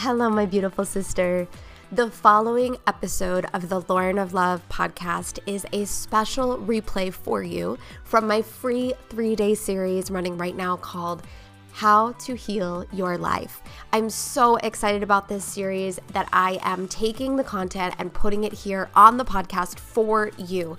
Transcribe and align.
Hello, 0.00 0.28
my 0.28 0.44
beautiful 0.44 0.84
sister. 0.84 1.48
The 1.90 2.10
following 2.10 2.76
episode 2.86 3.46
of 3.54 3.70
the 3.70 3.80
Lauren 3.88 4.18
of 4.18 4.34
Love 4.34 4.60
podcast 4.68 5.38
is 5.46 5.64
a 5.72 5.86
special 5.86 6.58
replay 6.58 7.10
for 7.10 7.42
you 7.42 7.78
from 8.04 8.26
my 8.26 8.42
free 8.42 8.92
three 9.08 9.34
day 9.34 9.54
series 9.54 10.10
running 10.10 10.36
right 10.36 10.54
now 10.54 10.76
called 10.76 11.22
How 11.72 12.12
to 12.12 12.34
Heal 12.34 12.84
Your 12.92 13.16
Life. 13.16 13.62
I'm 13.90 14.10
so 14.10 14.56
excited 14.56 15.02
about 15.02 15.30
this 15.30 15.46
series 15.46 15.98
that 16.12 16.28
I 16.30 16.58
am 16.60 16.88
taking 16.88 17.36
the 17.36 17.44
content 17.44 17.94
and 17.98 18.12
putting 18.12 18.44
it 18.44 18.52
here 18.52 18.90
on 18.94 19.16
the 19.16 19.24
podcast 19.24 19.78
for 19.78 20.30
you. 20.36 20.76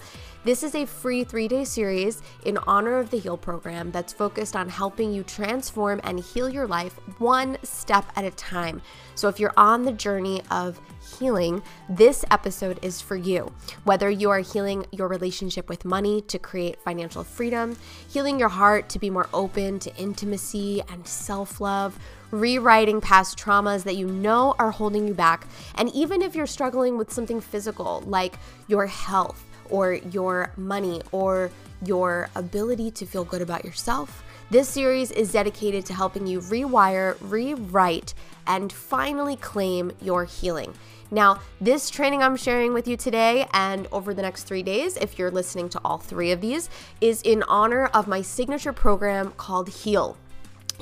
This 0.48 0.64
is 0.64 0.76
a 0.76 0.86
free 0.86 1.26
three 1.26 1.50
day 1.50 1.66
series 1.66 2.22
in 2.46 2.58
honor 2.60 3.00
of 3.00 3.10
the 3.10 3.20
Heal 3.20 3.36
program 3.36 3.92
that's 3.92 4.14
focused 4.14 4.56
on 4.56 4.70
helping 4.70 5.12
you 5.12 5.24
transform 5.24 6.00
and 6.06 6.22
heal 6.22 6.48
your 6.48 6.66
life 6.66 6.94
one 7.18 7.58
step 7.64 8.06
at 8.16 8.24
a 8.24 8.32
time. 8.32 8.82
So, 9.16 9.28
if 9.28 9.42
you're 9.42 9.52
on 9.58 9.84
the 9.84 9.92
journey 9.92 10.42
of 10.50 10.80
healing, 11.20 11.62
this 11.90 12.24
episode 12.32 12.80
is 12.82 13.02
for 13.02 13.18
you. 13.18 13.52
Whether 13.84 14.10
you 14.10 14.30
are 14.30 14.40
healing 14.40 14.86
your 14.94 15.10
relationship 15.10 15.68
with 15.68 15.84
money 15.84 16.22
to 16.22 16.40
create 16.40 16.80
financial 16.80 17.26
freedom, 17.26 17.76
healing 18.08 18.40
your 18.40 18.48
heart 18.48 18.88
to 18.88 19.00
be 19.00 19.10
more 19.10 19.28
open 19.34 19.80
to 19.80 19.94
intimacy 19.98 20.82
and 20.88 21.06
self 21.06 21.60
love, 21.60 22.00
rewriting 22.32 23.02
past 23.02 23.38
traumas 23.38 23.84
that 23.84 23.98
you 23.98 24.08
know 24.08 24.56
are 24.60 24.72
holding 24.72 25.10
you 25.10 25.14
back, 25.14 25.46
and 25.76 25.94
even 25.94 26.22
if 26.22 26.36
you're 26.36 26.48
struggling 26.48 26.98
with 26.98 27.12
something 27.12 27.42
physical 27.42 28.02
like 28.08 28.36
your 28.70 28.86
health 28.86 29.44
or 29.70 29.94
your 29.94 30.52
money 30.58 31.02
or 31.12 31.52
your 31.86 32.30
ability 32.36 32.92
to 32.92 33.06
feel 33.06 33.24
good 33.24 33.42
about 33.42 33.64
yourself. 33.64 34.24
This 34.50 34.70
series 34.70 35.12
is 35.12 35.32
dedicated 35.34 35.86
to 35.88 35.94
helping 35.94 36.26
you 36.26 36.40
rewire, 36.40 37.18
rewrite, 37.20 38.14
and 38.46 38.72
finally 38.72 39.36
claim 39.36 39.92
your 40.02 40.24
healing. 40.24 40.74
Now, 41.12 41.42
this 41.62 41.90
training 41.90 42.22
I'm 42.22 42.36
sharing 42.36 42.74
with 42.74 42.88
you 42.88 42.98
today 42.98 43.48
and 43.54 43.88
over 43.92 44.14
the 44.14 44.22
next 44.22 44.44
three 44.44 44.64
days, 44.64 44.98
if 44.98 45.18
you're 45.18 45.32
listening 45.32 45.70
to 45.70 45.82
all 45.84 45.98
three 45.98 46.32
of 46.32 46.42
these, 46.42 46.70
is 47.00 47.22
in 47.22 47.44
honor 47.44 47.86
of 47.88 48.08
my 48.08 48.22
signature 48.22 48.74
program 48.74 49.32
called 49.38 49.70
Heal. 49.70 50.18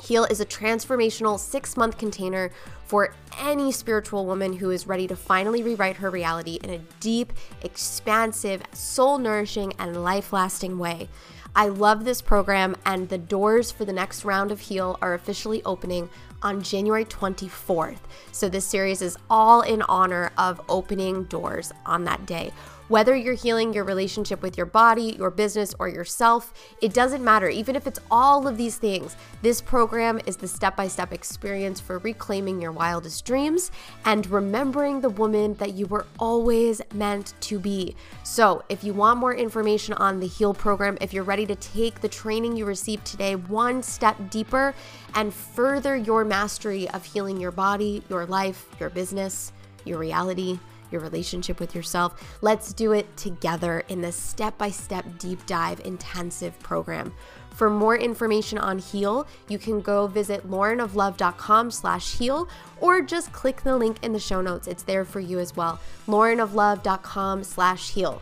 Heal 0.02 0.24
is 0.24 0.40
a 0.40 0.46
transformational 0.46 1.38
six 1.38 1.76
month 1.76 1.98
container 1.98 2.50
for 2.84 3.14
any 3.38 3.72
spiritual 3.72 4.26
woman 4.26 4.52
who 4.52 4.70
is 4.70 4.86
ready 4.86 5.06
to 5.08 5.16
finally 5.16 5.62
rewrite 5.62 5.96
her 5.96 6.10
reality 6.10 6.58
in 6.62 6.70
a 6.70 6.78
deep, 7.00 7.32
expansive, 7.62 8.62
soul 8.72 9.18
nourishing, 9.18 9.72
and 9.78 10.04
life 10.04 10.32
lasting 10.32 10.78
way. 10.78 11.08
I 11.54 11.68
love 11.68 12.04
this 12.04 12.20
program, 12.20 12.76
and 12.84 13.08
the 13.08 13.16
doors 13.16 13.72
for 13.72 13.86
the 13.86 13.92
next 13.92 14.26
round 14.26 14.52
of 14.52 14.60
Heal 14.60 14.98
are 15.00 15.14
officially 15.14 15.62
opening 15.64 16.10
on 16.42 16.62
January 16.62 17.06
24th. 17.06 18.00
So, 18.30 18.50
this 18.50 18.66
series 18.66 19.00
is 19.00 19.16
all 19.30 19.62
in 19.62 19.80
honor 19.82 20.32
of 20.36 20.60
opening 20.68 21.24
doors 21.24 21.72
on 21.86 22.04
that 22.04 22.26
day. 22.26 22.52
Whether 22.88 23.16
you're 23.16 23.34
healing 23.34 23.72
your 23.72 23.82
relationship 23.82 24.42
with 24.42 24.56
your 24.56 24.66
body, 24.66 25.16
your 25.18 25.30
business, 25.30 25.74
or 25.80 25.88
yourself, 25.88 26.54
it 26.80 26.94
doesn't 26.94 27.24
matter. 27.24 27.48
Even 27.48 27.74
if 27.74 27.84
it's 27.84 27.98
all 28.12 28.46
of 28.46 28.56
these 28.56 28.76
things, 28.76 29.16
this 29.42 29.60
program 29.60 30.20
is 30.24 30.36
the 30.36 30.46
step 30.46 30.76
by 30.76 30.86
step 30.86 31.12
experience 31.12 31.80
for 31.80 31.98
reclaiming 31.98 32.60
your 32.60 32.70
wildest 32.70 33.24
dreams 33.24 33.72
and 34.04 34.30
remembering 34.30 35.00
the 35.00 35.08
woman 35.08 35.54
that 35.54 35.74
you 35.74 35.86
were 35.86 36.06
always 36.20 36.80
meant 36.94 37.34
to 37.40 37.58
be. 37.58 37.96
So, 38.22 38.62
if 38.68 38.84
you 38.84 38.94
want 38.94 39.18
more 39.18 39.34
information 39.34 39.94
on 39.94 40.20
the 40.20 40.28
Heal 40.28 40.54
program, 40.54 40.96
if 41.00 41.12
you're 41.12 41.24
ready 41.24 41.46
to 41.46 41.56
take 41.56 42.00
the 42.00 42.08
training 42.08 42.56
you 42.56 42.66
received 42.66 43.04
today 43.04 43.34
one 43.34 43.82
step 43.82 44.16
deeper 44.30 44.74
and 45.14 45.34
further 45.34 45.96
your 45.96 46.24
mastery 46.24 46.88
of 46.90 47.04
healing 47.04 47.40
your 47.40 47.50
body, 47.50 48.04
your 48.08 48.26
life, 48.26 48.66
your 48.78 48.90
business, 48.90 49.52
your 49.84 49.98
reality, 49.98 50.60
your 50.92 51.00
relationship 51.00 51.60
with 51.60 51.74
yourself. 51.74 52.38
Let's 52.40 52.72
do 52.72 52.92
it 52.92 53.16
together 53.16 53.84
in 53.88 54.00
this 54.00 54.16
step 54.16 54.56
by 54.58 54.70
step 54.70 55.04
deep 55.18 55.44
dive 55.46 55.80
intensive 55.80 56.58
program. 56.60 57.12
For 57.50 57.70
more 57.70 57.96
information 57.96 58.58
on 58.58 58.78
Heal, 58.78 59.26
you 59.48 59.58
can 59.58 59.80
go 59.80 60.06
visit 60.06 60.46
laurenoflove.com 60.46 61.70
slash 61.70 62.12
heal 62.12 62.50
or 62.82 63.00
just 63.00 63.32
click 63.32 63.62
the 63.62 63.76
link 63.76 63.96
in 64.04 64.12
the 64.12 64.20
show 64.20 64.42
notes. 64.42 64.68
It's 64.68 64.82
there 64.82 65.06
for 65.06 65.20
you 65.20 65.38
as 65.38 65.56
well. 65.56 65.80
laurenoflove.com 66.06 67.44
slash 67.44 67.90
heal. 67.90 68.20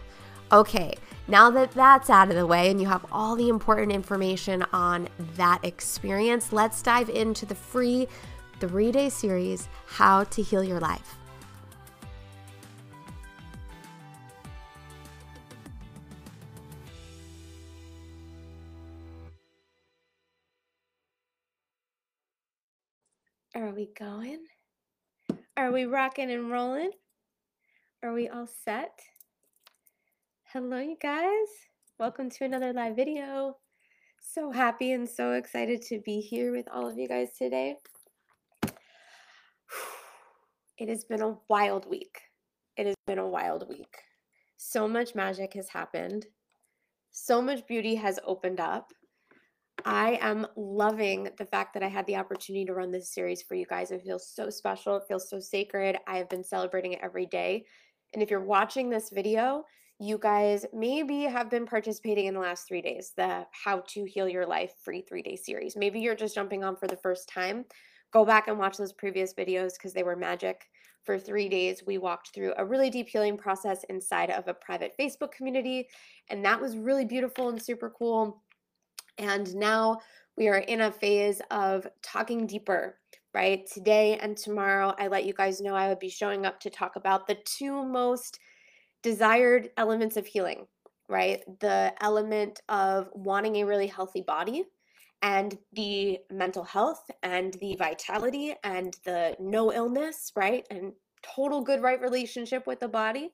Okay, 0.52 0.94
now 1.26 1.50
that 1.50 1.72
that's 1.72 2.10
out 2.10 2.28
of 2.28 2.36
the 2.36 2.46
way 2.46 2.70
and 2.70 2.81
you 2.81 2.86
have 2.86 3.04
all 3.10 3.34
the 3.34 3.48
important 3.48 3.91
information 3.91 4.64
on 4.72 5.08
that 5.36 5.64
experience, 5.64 6.52
let's 6.52 6.81
dive 6.81 7.10
into 7.10 7.44
the 7.44 7.56
free 7.56 8.06
three 8.60 8.92
day 8.92 9.08
series, 9.08 9.69
How 9.86 10.25
to 10.25 10.42
Heal 10.42 10.62
Your 10.62 10.78
Life. 10.78 11.16
Are 23.56 23.70
we 23.70 23.88
going? 23.97 24.41
Are 25.56 25.70
we 25.70 25.84
rocking 25.84 26.28
and 26.32 26.50
rolling? 26.50 26.91
Are 28.03 28.12
we 28.12 28.28
all 28.28 28.48
set? 28.48 28.98
Hello, 30.53 30.78
you 30.78 30.97
guys. 31.00 31.47
Welcome 31.97 32.31
to 32.31 32.44
another 32.44 32.72
live 32.72 32.97
video. 32.97 33.59
So 34.20 34.50
happy 34.50 34.91
and 34.91 35.09
so 35.09 35.34
excited 35.34 35.82
to 35.82 36.00
be 36.00 36.20
here 36.20 36.50
with 36.50 36.66
all 36.69 36.88
of 36.88 36.98
you 36.98 37.06
guys 37.06 37.28
today. 37.38 37.76
It 40.76 40.88
has 40.88 41.04
been 41.04 41.22
a 41.22 41.37
wild 41.47 41.88
week. 41.88 42.22
It 42.76 42.87
has 42.87 42.97
been 43.06 43.20
a 43.20 43.28
wild 43.28 43.69
week. 43.69 43.94
So 44.56 44.88
much 44.88 45.14
magic 45.14 45.54
has 45.54 45.69
happened. 45.69 46.26
So 47.12 47.41
much 47.41 47.64
beauty 47.69 47.94
has 47.94 48.19
opened 48.26 48.59
up. 48.59 48.93
I 49.84 50.18
am 50.22 50.46
loving 50.56 51.28
the 51.36 51.44
fact 51.44 51.74
that 51.74 51.82
I 51.82 51.88
had 51.88 52.06
the 52.06 52.16
opportunity 52.16 52.64
to 52.64 52.74
run 52.74 52.90
this 52.90 53.12
series 53.12 53.42
for 53.42 53.54
you 53.54 53.66
guys. 53.66 53.90
It 53.90 54.02
feels 54.02 54.28
so 54.28 54.48
special. 54.48 54.96
It 54.96 55.04
feels 55.06 55.28
so 55.28 55.40
sacred. 55.40 55.96
I 56.06 56.16
have 56.16 56.28
been 56.28 56.44
celebrating 56.44 56.92
it 56.92 57.00
every 57.02 57.26
day. 57.26 57.66
And 58.14 58.22
if 58.22 58.30
you're 58.30 58.40
watching 58.40 58.88
this 58.88 59.10
video, 59.10 59.64
you 60.00 60.18
guys 60.18 60.64
maybe 60.72 61.22
have 61.22 61.50
been 61.50 61.66
participating 61.66 62.26
in 62.26 62.34
the 62.34 62.40
last 62.40 62.66
three 62.66 62.82
days, 62.82 63.12
the 63.16 63.46
How 63.52 63.82
to 63.88 64.04
Heal 64.04 64.28
Your 64.28 64.46
Life 64.46 64.72
free 64.82 65.02
three 65.02 65.22
day 65.22 65.36
series. 65.36 65.76
Maybe 65.76 66.00
you're 66.00 66.14
just 66.14 66.34
jumping 66.34 66.64
on 66.64 66.76
for 66.76 66.88
the 66.88 66.96
first 66.96 67.28
time. 67.28 67.64
Go 68.12 68.24
back 68.24 68.48
and 68.48 68.58
watch 68.58 68.76
those 68.76 68.92
previous 68.92 69.34
videos 69.34 69.72
because 69.76 69.92
they 69.92 70.02
were 70.02 70.16
magic. 70.16 70.64
For 71.04 71.18
three 71.18 71.50
days, 71.50 71.82
we 71.86 71.98
walked 71.98 72.34
through 72.34 72.54
a 72.56 72.64
really 72.64 72.88
deep 72.88 73.08
healing 73.08 73.36
process 73.36 73.84
inside 73.90 74.30
of 74.30 74.48
a 74.48 74.54
private 74.54 74.94
Facebook 74.98 75.32
community. 75.32 75.88
And 76.30 76.42
that 76.44 76.60
was 76.60 76.78
really 76.78 77.04
beautiful 77.04 77.50
and 77.50 77.60
super 77.60 77.90
cool. 77.90 78.42
And 79.19 79.54
now 79.54 79.98
we 80.36 80.48
are 80.48 80.58
in 80.58 80.82
a 80.82 80.91
phase 80.91 81.41
of 81.50 81.86
talking 82.02 82.47
deeper, 82.47 82.98
right? 83.32 83.66
Today 83.72 84.19
and 84.19 84.36
tomorrow, 84.36 84.94
I 84.98 85.08
let 85.08 85.25
you 85.25 85.32
guys 85.32 85.60
know 85.60 85.75
I 85.75 85.88
would 85.88 85.98
be 85.98 86.08
showing 86.08 86.47
up 86.47 86.60
to 86.60 86.70
talk 86.70 86.97
about 86.97 87.26
the 87.26 87.36
two 87.44 87.84
most 87.84 88.38
desired 89.02 89.70
elements 89.76 90.16
of 90.16 90.26
healing, 90.26 90.66
right? 91.08 91.42
The 91.60 91.92
element 92.00 92.60
of 92.69 93.08
wanting 93.12 93.56
a 93.56 93.66
really 93.66 93.86
healthy 93.86 94.22
body 94.22 94.64
and 95.22 95.56
the 95.72 96.19
mental 96.31 96.64
health 96.64 97.10
and 97.22 97.54
the 97.60 97.76
vitality 97.76 98.54
and 98.64 98.96
the 99.04 99.36
no 99.38 99.72
illness, 99.72 100.32
right? 100.36 100.66
And 100.70 100.92
total 101.22 101.62
good, 101.62 101.82
right 101.82 102.00
relationship 102.00 102.66
with 102.66 102.81
the 102.81 102.88
body 102.88 103.31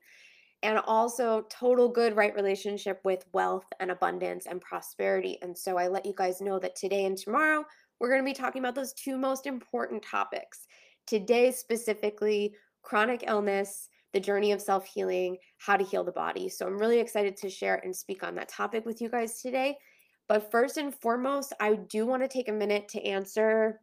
and 0.63 0.79
also 0.85 1.45
total 1.49 1.89
good 1.89 2.15
right 2.15 2.35
relationship 2.35 2.99
with 3.03 3.25
wealth 3.33 3.65
and 3.79 3.91
abundance 3.91 4.45
and 4.45 4.61
prosperity. 4.61 5.37
And 5.41 5.57
so 5.57 5.77
I 5.77 5.87
let 5.87 6.05
you 6.05 6.13
guys 6.15 6.41
know 6.41 6.59
that 6.59 6.75
today 6.75 7.05
and 7.05 7.17
tomorrow 7.17 7.65
we're 7.99 8.09
going 8.09 8.21
to 8.21 8.25
be 8.25 8.33
talking 8.33 8.61
about 8.61 8.75
those 8.75 8.93
two 8.93 9.17
most 9.17 9.47
important 9.47 10.03
topics. 10.03 10.67
Today 11.07 11.51
specifically 11.51 12.53
chronic 12.83 13.23
illness, 13.27 13.89
the 14.13 14.19
journey 14.19 14.51
of 14.51 14.61
self-healing, 14.61 15.37
how 15.57 15.77
to 15.77 15.83
heal 15.83 16.03
the 16.03 16.11
body. 16.11 16.49
So 16.49 16.67
I'm 16.67 16.77
really 16.77 16.99
excited 16.99 17.37
to 17.37 17.49
share 17.49 17.81
and 17.83 17.95
speak 17.95 18.23
on 18.23 18.35
that 18.35 18.49
topic 18.49 18.85
with 18.85 19.01
you 19.01 19.09
guys 19.09 19.41
today. 19.41 19.77
But 20.27 20.51
first 20.51 20.77
and 20.77 20.93
foremost, 20.93 21.53
I 21.59 21.75
do 21.75 22.05
want 22.05 22.21
to 22.23 22.27
take 22.27 22.49
a 22.49 22.53
minute 22.53 22.87
to 22.89 23.03
answer 23.03 23.79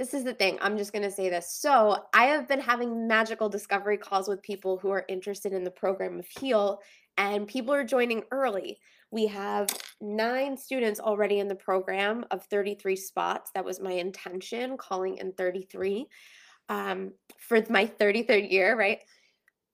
this 0.00 0.14
is 0.14 0.24
the 0.24 0.32
thing. 0.32 0.56
I'm 0.62 0.78
just 0.78 0.94
going 0.94 1.02
to 1.02 1.10
say 1.10 1.28
this. 1.28 1.52
So, 1.52 2.04
I 2.14 2.24
have 2.24 2.48
been 2.48 2.58
having 2.58 3.06
magical 3.06 3.50
discovery 3.50 3.98
calls 3.98 4.28
with 4.28 4.42
people 4.42 4.78
who 4.78 4.88
are 4.88 5.04
interested 5.10 5.52
in 5.52 5.62
the 5.62 5.70
program 5.70 6.18
of 6.18 6.26
Heal, 6.26 6.80
and 7.18 7.46
people 7.46 7.74
are 7.74 7.84
joining 7.84 8.22
early. 8.30 8.78
We 9.10 9.26
have 9.26 9.68
nine 10.00 10.56
students 10.56 11.00
already 11.00 11.38
in 11.38 11.48
the 11.48 11.54
program 11.54 12.24
of 12.30 12.46
33 12.46 12.96
spots. 12.96 13.50
That 13.54 13.66
was 13.66 13.78
my 13.78 13.92
intention, 13.92 14.78
calling 14.78 15.18
in 15.18 15.32
33 15.32 16.06
um, 16.70 17.12
for 17.36 17.62
my 17.68 17.84
33rd 17.84 18.50
year, 18.50 18.78
right? 18.78 19.00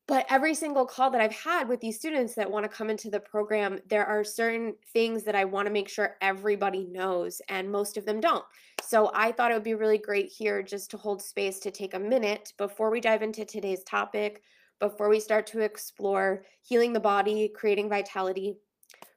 But 0.08 0.24
every 0.30 0.54
single 0.54 0.86
call 0.86 1.10
that 1.10 1.20
I've 1.20 1.34
had 1.34 1.68
with 1.68 1.80
these 1.80 1.96
students 1.96 2.34
that 2.36 2.50
want 2.50 2.64
to 2.64 2.68
come 2.68 2.90
into 2.90 3.10
the 3.10 3.18
program, 3.18 3.80
there 3.88 4.06
are 4.06 4.22
certain 4.22 4.74
things 4.92 5.24
that 5.24 5.34
I 5.34 5.44
want 5.44 5.66
to 5.66 5.72
make 5.72 5.88
sure 5.88 6.16
everybody 6.20 6.86
knows, 6.86 7.42
and 7.48 7.70
most 7.70 7.96
of 7.96 8.06
them 8.06 8.20
don't. 8.20 8.44
So 8.82 9.10
I 9.14 9.32
thought 9.32 9.50
it 9.50 9.54
would 9.54 9.64
be 9.64 9.74
really 9.74 9.98
great 9.98 10.30
here 10.30 10.62
just 10.62 10.92
to 10.92 10.96
hold 10.96 11.20
space 11.20 11.58
to 11.60 11.72
take 11.72 11.94
a 11.94 11.98
minute 11.98 12.52
before 12.56 12.90
we 12.90 13.00
dive 13.00 13.22
into 13.22 13.44
today's 13.44 13.82
topic, 13.82 14.42
before 14.78 15.08
we 15.08 15.18
start 15.18 15.46
to 15.48 15.60
explore 15.60 16.44
healing 16.62 16.92
the 16.92 17.00
body, 17.00 17.48
creating 17.48 17.88
vitality. 17.88 18.54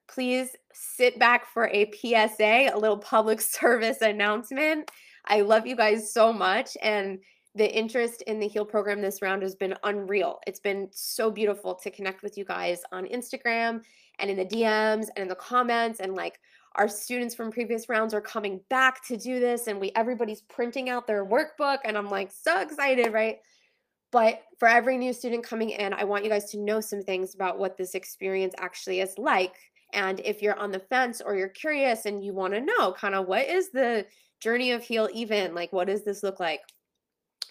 Please 0.08 0.56
sit 0.74 1.20
back 1.20 1.46
for 1.54 1.68
a 1.68 1.92
PSA, 1.92 2.72
a 2.74 2.80
little 2.80 2.98
public 2.98 3.42
service 3.42 4.02
announcement. 4.02 4.90
I 5.26 5.42
love 5.42 5.68
you 5.68 5.76
guys 5.76 6.12
so 6.12 6.34
much. 6.34 6.76
And 6.82 7.20
the 7.56 7.76
interest 7.76 8.22
in 8.24 8.40
the 8.40 8.48
heal 8.48 8.66
program 8.66 9.02
this 9.02 9.22
round 9.22 9.42
has 9.42 9.56
been 9.56 9.76
unreal. 9.84 10.40
It's 10.46 10.60
been 10.60 10.88
so 10.92 11.32
beautiful 11.32 11.76
to 11.76 11.90
connect 11.90 12.22
with 12.22 12.38
you 12.38 12.46
guys 12.46 12.82
on 12.92 13.06
instagram 13.06 13.82
and 14.20 14.30
in 14.30 14.38
the 14.38 14.46
dms 14.46 15.08
and 15.16 15.24
in 15.24 15.28
the 15.28 15.36
comments 15.36 16.00
and 16.00 16.14
like 16.14 16.40
our 16.76 16.88
students 16.88 17.34
from 17.34 17.52
previous 17.52 17.90
rounds 17.90 18.14
are 18.14 18.22
coming 18.22 18.62
back 18.70 19.06
to 19.08 19.18
do 19.18 19.40
this 19.40 19.68
and 19.68 19.80
we 19.80 19.92
everybody's 19.96 20.42
printing 20.42 20.90
out 20.90 21.08
their 21.08 21.26
workbook 21.26 21.80
and 21.84 21.98
i'm 21.98 22.10
like 22.10 22.32
so 22.32 22.60
excited 22.62 23.12
right? 23.14 23.40
But 24.12 24.42
for 24.58 24.68
every 24.68 24.98
new 24.98 25.14
student 25.14 25.44
coming 25.44 25.72
in 25.72 25.94
i 25.94 26.04
want 26.04 26.24
you 26.24 26.30
guys 26.30 26.52
to 26.52 26.60
know 26.60 26.80
some 26.82 27.02
things 27.02 27.34
about 27.34 27.58
what 27.58 27.78
this 27.78 27.96
experience 27.96 28.54
actually 28.60 29.02
is 29.02 29.18
like. 29.18 29.56
And 29.92 30.20
if 30.24 30.44
you're 30.44 30.60
on 30.60 30.72
the 30.72 30.80
fence 30.80 31.20
or 31.20 31.36
you're 31.36 31.48
curious 31.48 32.06
and 32.06 32.24
you 32.24 32.34
want 32.34 32.54
to 32.54 32.62
know 32.62 32.94
kind 32.94 33.16
of 33.16 33.28
what 33.28 33.48
is 33.48 33.72
the 33.72 34.06
journey 34.40 34.72
of 34.72 34.84
heal 34.84 35.10
even 35.14 35.56
like 35.56 35.74
what 35.74 35.88
does 35.88 36.06
this 36.06 36.22
look 36.24 36.40
like 36.40 36.62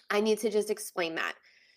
I 0.09 0.21
need 0.21 0.39
to 0.39 0.49
just 0.49 0.69
explain 0.69 1.15
that. 1.15 1.33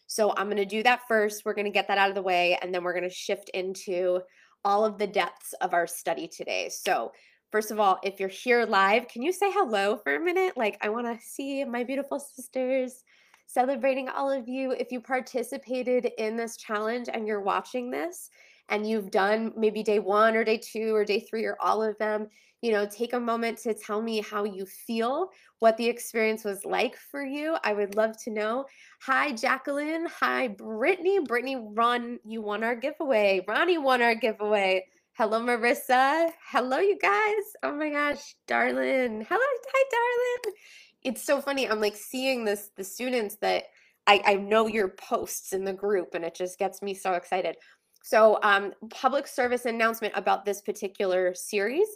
So 0.07 0.35
I'm 0.37 0.47
going 0.47 0.57
to 0.57 0.65
do 0.65 0.83
that 0.83 1.09
first. 1.09 1.45
We're 1.45 1.55
going 1.55 1.67
to 1.67 1.71
get 1.71 1.89
that 1.89 1.99
out 1.99 2.11
of 2.11 2.15
the 2.15 2.23
way, 2.23 2.59
and 2.61 2.75
then 2.75 2.85
we're 2.85 2.93
going 2.93 3.09
to 3.09 3.15
shift 3.15 3.49
into 3.51 4.21
all 4.65 4.85
of 4.85 4.99
the 4.99 5.07
depths 5.07 5.55
of 5.61 5.75
our 5.75 5.87
study 5.87 6.29
today. 6.29 6.69
So, 6.69 7.13
first 7.51 7.71
of 7.71 7.81
all, 7.81 7.99
if 8.03 8.21
you're 8.21 8.29
here 8.29 8.65
live, 8.65 9.09
can 9.09 9.23
you 9.23 9.33
say 9.33 9.51
hello 9.51 9.97
for 9.97 10.15
a 10.15 10.21
minute? 10.21 10.57
Like, 10.57 10.79
I 10.83 10.89
want 10.91 11.07
to 11.07 11.27
see 11.27 11.65
my 11.65 11.85
beautiful 11.85 12.21
sisters 12.21 13.05
celebrating 13.47 14.09
all 14.09 14.31
of 14.31 14.49
you. 14.49 14.73
If 14.73 14.93
you 14.93 15.01
participated 15.01 16.11
in 16.19 16.37
this 16.37 16.57
challenge 16.57 17.09
and 17.13 17.27
you're 17.27 17.43
watching 17.43 17.91
this, 17.91 18.31
and 18.69 18.89
you've 18.89 19.11
done 19.11 19.53
maybe 19.57 19.83
day 19.83 19.99
one 19.99 20.37
or 20.37 20.45
day 20.45 20.59
two 20.59 20.95
or 20.95 21.05
day 21.05 21.21
three 21.21 21.45
or 21.45 21.57
all 21.61 21.83
of 21.83 21.97
them, 21.99 22.29
you 22.63 22.71
know, 22.71 22.87
take 22.87 23.13
a 23.13 23.21
moment 23.21 23.59
to 23.59 23.75
tell 23.75 24.01
me 24.01 24.21
how 24.21 24.45
you 24.45 24.65
feel, 24.65 25.31
what 25.59 25.77
the 25.77 25.87
experience 25.87 26.45
was 26.45 26.65
like 26.65 26.97
for 26.97 27.25
you. 27.25 27.57
I 27.65 27.73
would 27.73 27.97
love 27.97 28.17
to 28.25 28.31
know. 28.31 28.67
Hi, 29.03 29.33
Jacqueline. 29.33 30.07
Hi, 30.21 30.49
Brittany. 30.49 31.19
Brittany, 31.19 31.57
Ron, 31.57 32.19
you 32.25 32.41
won 32.41 32.63
our 32.63 32.77
giveaway. 32.77 33.45
Ronnie 33.49 33.79
won 33.79 34.01
our 34.01 34.15
giveaway. 34.15 34.87
Hello, 35.15 35.41
Marissa. 35.41 36.31
Hello, 36.51 36.79
you 36.79 36.97
guys. 36.99 37.45
Oh 37.63 37.75
my 37.75 37.91
gosh, 37.91 38.35
darling. 38.47 39.27
Hello, 39.29 39.41
hi, 39.75 39.85
darling. 39.91 40.57
It's 41.03 41.25
so 41.25 41.41
funny. 41.41 41.69
I'm 41.69 41.81
like 41.81 41.97
seeing 41.97 42.45
this, 42.45 42.71
the 42.77 42.85
students 42.85 43.37
that 43.43 43.65
I, 44.07 44.23
I 44.25 44.35
know 44.35 44.69
your 44.69 44.89
posts 44.89 45.53
in 45.53 45.65
the 45.65 45.73
group, 45.73 46.15
and 46.15 46.25
it 46.25 46.35
just 46.35 46.59
gets 46.59 46.81
me 46.81 46.95
so 46.95 47.13
excited. 47.15 47.57
So, 48.03 48.39
um, 48.43 48.73
public 48.91 49.27
service 49.27 49.65
announcement 49.65 50.15
about 50.17 50.45
this 50.45 50.61
particular 50.61 51.35
series 51.35 51.87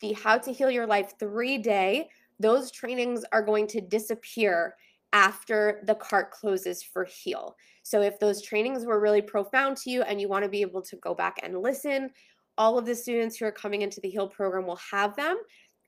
the 0.00 0.12
How 0.12 0.38
to 0.38 0.52
Heal 0.52 0.70
Your 0.70 0.86
Life 0.86 1.14
three 1.18 1.58
day, 1.58 2.10
those 2.38 2.70
trainings 2.70 3.24
are 3.32 3.42
going 3.42 3.66
to 3.68 3.80
disappear 3.80 4.74
after 5.12 5.80
the 5.86 5.94
cart 5.94 6.30
closes 6.30 6.82
for 6.82 7.04
Heal. 7.04 7.56
So 7.82 8.02
if 8.02 8.18
those 8.18 8.42
trainings 8.42 8.84
were 8.84 9.00
really 9.00 9.22
profound 9.22 9.76
to 9.78 9.90
you 9.90 10.02
and 10.02 10.20
you 10.20 10.28
want 10.28 10.44
to 10.44 10.50
be 10.50 10.60
able 10.60 10.82
to 10.82 10.96
go 10.96 11.14
back 11.14 11.38
and 11.42 11.62
listen, 11.62 12.10
all 12.58 12.78
of 12.78 12.84
the 12.84 12.94
students 12.94 13.36
who 13.36 13.46
are 13.46 13.52
coming 13.52 13.82
into 13.82 14.00
the 14.00 14.10
Heal 14.10 14.28
program 14.28 14.66
will 14.66 14.80
have 14.90 15.16
them. 15.16 15.38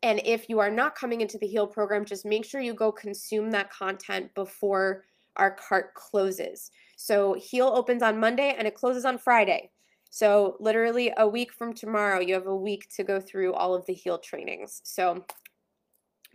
And 0.02 0.20
if 0.24 0.48
you 0.48 0.60
are 0.60 0.70
not 0.70 0.94
coming 0.94 1.20
into 1.20 1.38
the 1.38 1.46
Heal 1.46 1.66
program, 1.66 2.04
just 2.04 2.24
make 2.24 2.44
sure 2.44 2.60
you 2.60 2.72
go 2.72 2.92
consume 2.92 3.50
that 3.50 3.70
content 3.70 4.32
before 4.34 5.04
our 5.36 5.50
cart 5.50 5.94
closes. 5.94 6.70
So 7.00 7.34
Heal 7.34 7.68
opens 7.68 8.02
on 8.02 8.18
Monday 8.18 8.56
and 8.58 8.66
it 8.66 8.74
closes 8.74 9.04
on 9.04 9.18
Friday. 9.18 9.70
So, 10.10 10.56
literally 10.58 11.12
a 11.16 11.28
week 11.28 11.52
from 11.52 11.74
tomorrow, 11.74 12.18
you 12.18 12.34
have 12.34 12.46
a 12.46 12.56
week 12.56 12.88
to 12.96 13.04
go 13.04 13.20
through 13.20 13.52
all 13.52 13.74
of 13.74 13.84
the 13.86 13.92
heal 13.92 14.18
trainings. 14.18 14.80
So, 14.82 15.24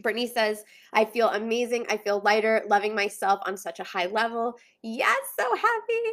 Brittany 0.02 0.28
says, 0.28 0.64
I 0.94 1.06
feel 1.06 1.30
amazing. 1.30 1.88
I 1.90 1.98
feel 1.98 2.22
lighter, 2.24 2.64
loving 2.68 2.96
myself 2.96 3.42
on 3.46 3.58
such 3.58 3.80
a 3.80 3.84
high 3.84 4.06
level. 4.06 4.56
Yes, 4.84 5.18
so 5.38 5.56
happy. 5.56 6.04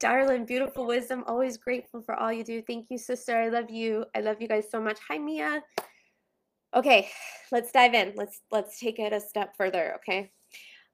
Darling, 0.00 0.46
beautiful 0.46 0.86
wisdom. 0.86 1.24
Always 1.26 1.56
grateful 1.56 2.00
for 2.00 2.14
all 2.14 2.32
you 2.32 2.44
do. 2.44 2.62
Thank 2.62 2.86
you, 2.88 2.98
sister. 2.98 3.36
I 3.36 3.48
love 3.48 3.68
you. 3.68 4.04
I 4.14 4.20
love 4.20 4.40
you 4.40 4.48
guys 4.48 4.70
so 4.70 4.80
much. 4.80 4.98
Hi, 5.08 5.18
Mia. 5.18 5.62
Okay, 6.74 7.10
let's 7.50 7.72
dive 7.72 7.94
in. 7.94 8.12
Let's 8.16 8.40
let's 8.50 8.78
take 8.78 9.00
it 9.00 9.12
a 9.12 9.20
step 9.20 9.56
further. 9.56 9.96
Okay. 9.96 10.30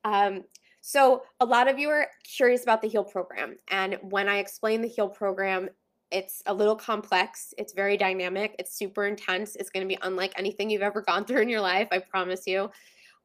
Um, 0.04 0.44
so 0.86 1.22
a 1.40 1.46
lot 1.46 1.66
of 1.66 1.78
you 1.78 1.88
are 1.88 2.08
curious 2.36 2.62
about 2.62 2.82
the 2.82 2.88
heal 2.88 3.04
program, 3.04 3.56
and 3.70 3.96
when 4.02 4.28
I 4.28 4.36
explain 4.36 4.82
the 4.82 4.88
heal 4.88 5.08
program, 5.08 5.70
it's 6.10 6.42
a 6.44 6.52
little 6.52 6.76
complex. 6.76 7.54
It's 7.56 7.72
very 7.72 7.96
dynamic. 7.96 8.54
It's 8.58 8.76
super 8.76 9.06
intense. 9.06 9.56
It's 9.56 9.70
going 9.70 9.80
to 9.80 9.88
be 9.88 9.98
unlike 10.02 10.34
anything 10.36 10.68
you've 10.68 10.82
ever 10.82 11.00
gone 11.00 11.24
through 11.26 11.40
in 11.40 11.48
your 11.48 11.62
life, 11.62 11.88
I 11.90 12.00
promise 12.00 12.46
you. 12.46 12.70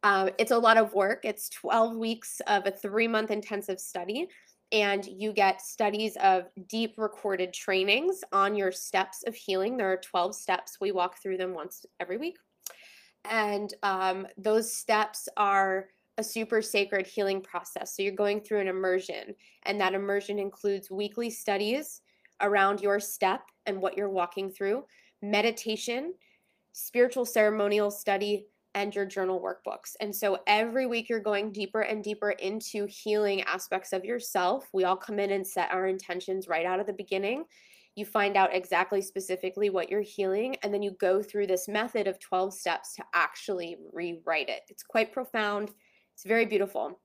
Um, 0.03 0.29
it's 0.37 0.51
a 0.51 0.57
lot 0.57 0.77
of 0.77 0.93
work. 0.93 1.25
It's 1.25 1.49
12 1.49 1.97
weeks 1.97 2.39
of 2.47 2.65
a 2.65 2.71
three 2.71 3.09
month 3.09 3.29
intensive 3.29 3.81
study, 3.81 4.29
and 4.71 5.05
you 5.05 5.33
get 5.33 5.61
studies 5.61 6.15
of 6.23 6.45
deep 6.69 6.93
recorded 6.97 7.51
trainings 7.51 8.21
on 8.31 8.55
your 8.55 8.71
steps 8.71 9.25
of 9.27 9.35
healing. 9.35 9.75
There 9.75 9.91
are 9.91 9.97
12 9.97 10.33
steps. 10.33 10.77
We 10.79 10.93
walk 10.93 11.21
through 11.21 11.39
them 11.39 11.53
once 11.53 11.85
every 11.99 12.15
week. 12.15 12.37
And 13.25 13.73
um, 13.83 14.27
those 14.37 14.71
steps 14.71 15.27
are 15.35 15.89
a 16.19 16.23
super 16.23 16.61
sacred 16.61 17.07
healing 17.07 17.41
process. 17.41 17.95
So 17.95 18.03
you're 18.03 18.11
going 18.11 18.41
through 18.41 18.59
an 18.59 18.67
immersion, 18.67 19.33
and 19.63 19.79
that 19.79 19.93
immersion 19.93 20.37
includes 20.37 20.91
weekly 20.91 21.29
studies 21.29 22.01
around 22.41 22.81
your 22.81 22.99
step 22.99 23.41
and 23.65 23.81
what 23.81 23.97
you're 23.97 24.09
walking 24.09 24.51
through, 24.51 24.83
meditation, 25.21 26.13
spiritual 26.73 27.25
ceremonial 27.25 27.89
study, 27.89 28.47
and 28.75 28.93
your 28.93 29.05
journal 29.05 29.41
workbooks. 29.41 29.95
And 30.01 30.13
so 30.13 30.39
every 30.45 30.85
week 30.85 31.07
you're 31.09 31.21
going 31.21 31.53
deeper 31.53 31.81
and 31.81 32.03
deeper 32.03 32.31
into 32.31 32.85
healing 32.85 33.41
aspects 33.43 33.93
of 33.93 34.03
yourself. 34.03 34.67
We 34.73 34.83
all 34.83 34.97
come 34.97 35.19
in 35.19 35.31
and 35.31 35.47
set 35.47 35.71
our 35.71 35.87
intentions 35.87 36.47
right 36.49 36.65
out 36.65 36.81
of 36.81 36.85
the 36.85 36.93
beginning. 36.93 37.45
You 37.95 38.05
find 38.05 38.35
out 38.35 38.53
exactly 38.53 39.01
specifically 39.01 39.69
what 39.69 39.89
you're 39.89 40.01
healing, 40.01 40.57
and 40.63 40.73
then 40.73 40.83
you 40.83 40.91
go 40.99 41.23
through 41.23 41.47
this 41.47 41.67
method 41.69 42.07
of 42.07 42.19
12 42.19 42.53
steps 42.53 42.95
to 42.95 43.03
actually 43.13 43.77
rewrite 43.93 44.49
it. 44.49 44.61
It's 44.69 44.83
quite 44.83 45.13
profound, 45.13 45.71
it's 46.19 46.25
very 46.25 46.45
beautiful. 46.45 46.99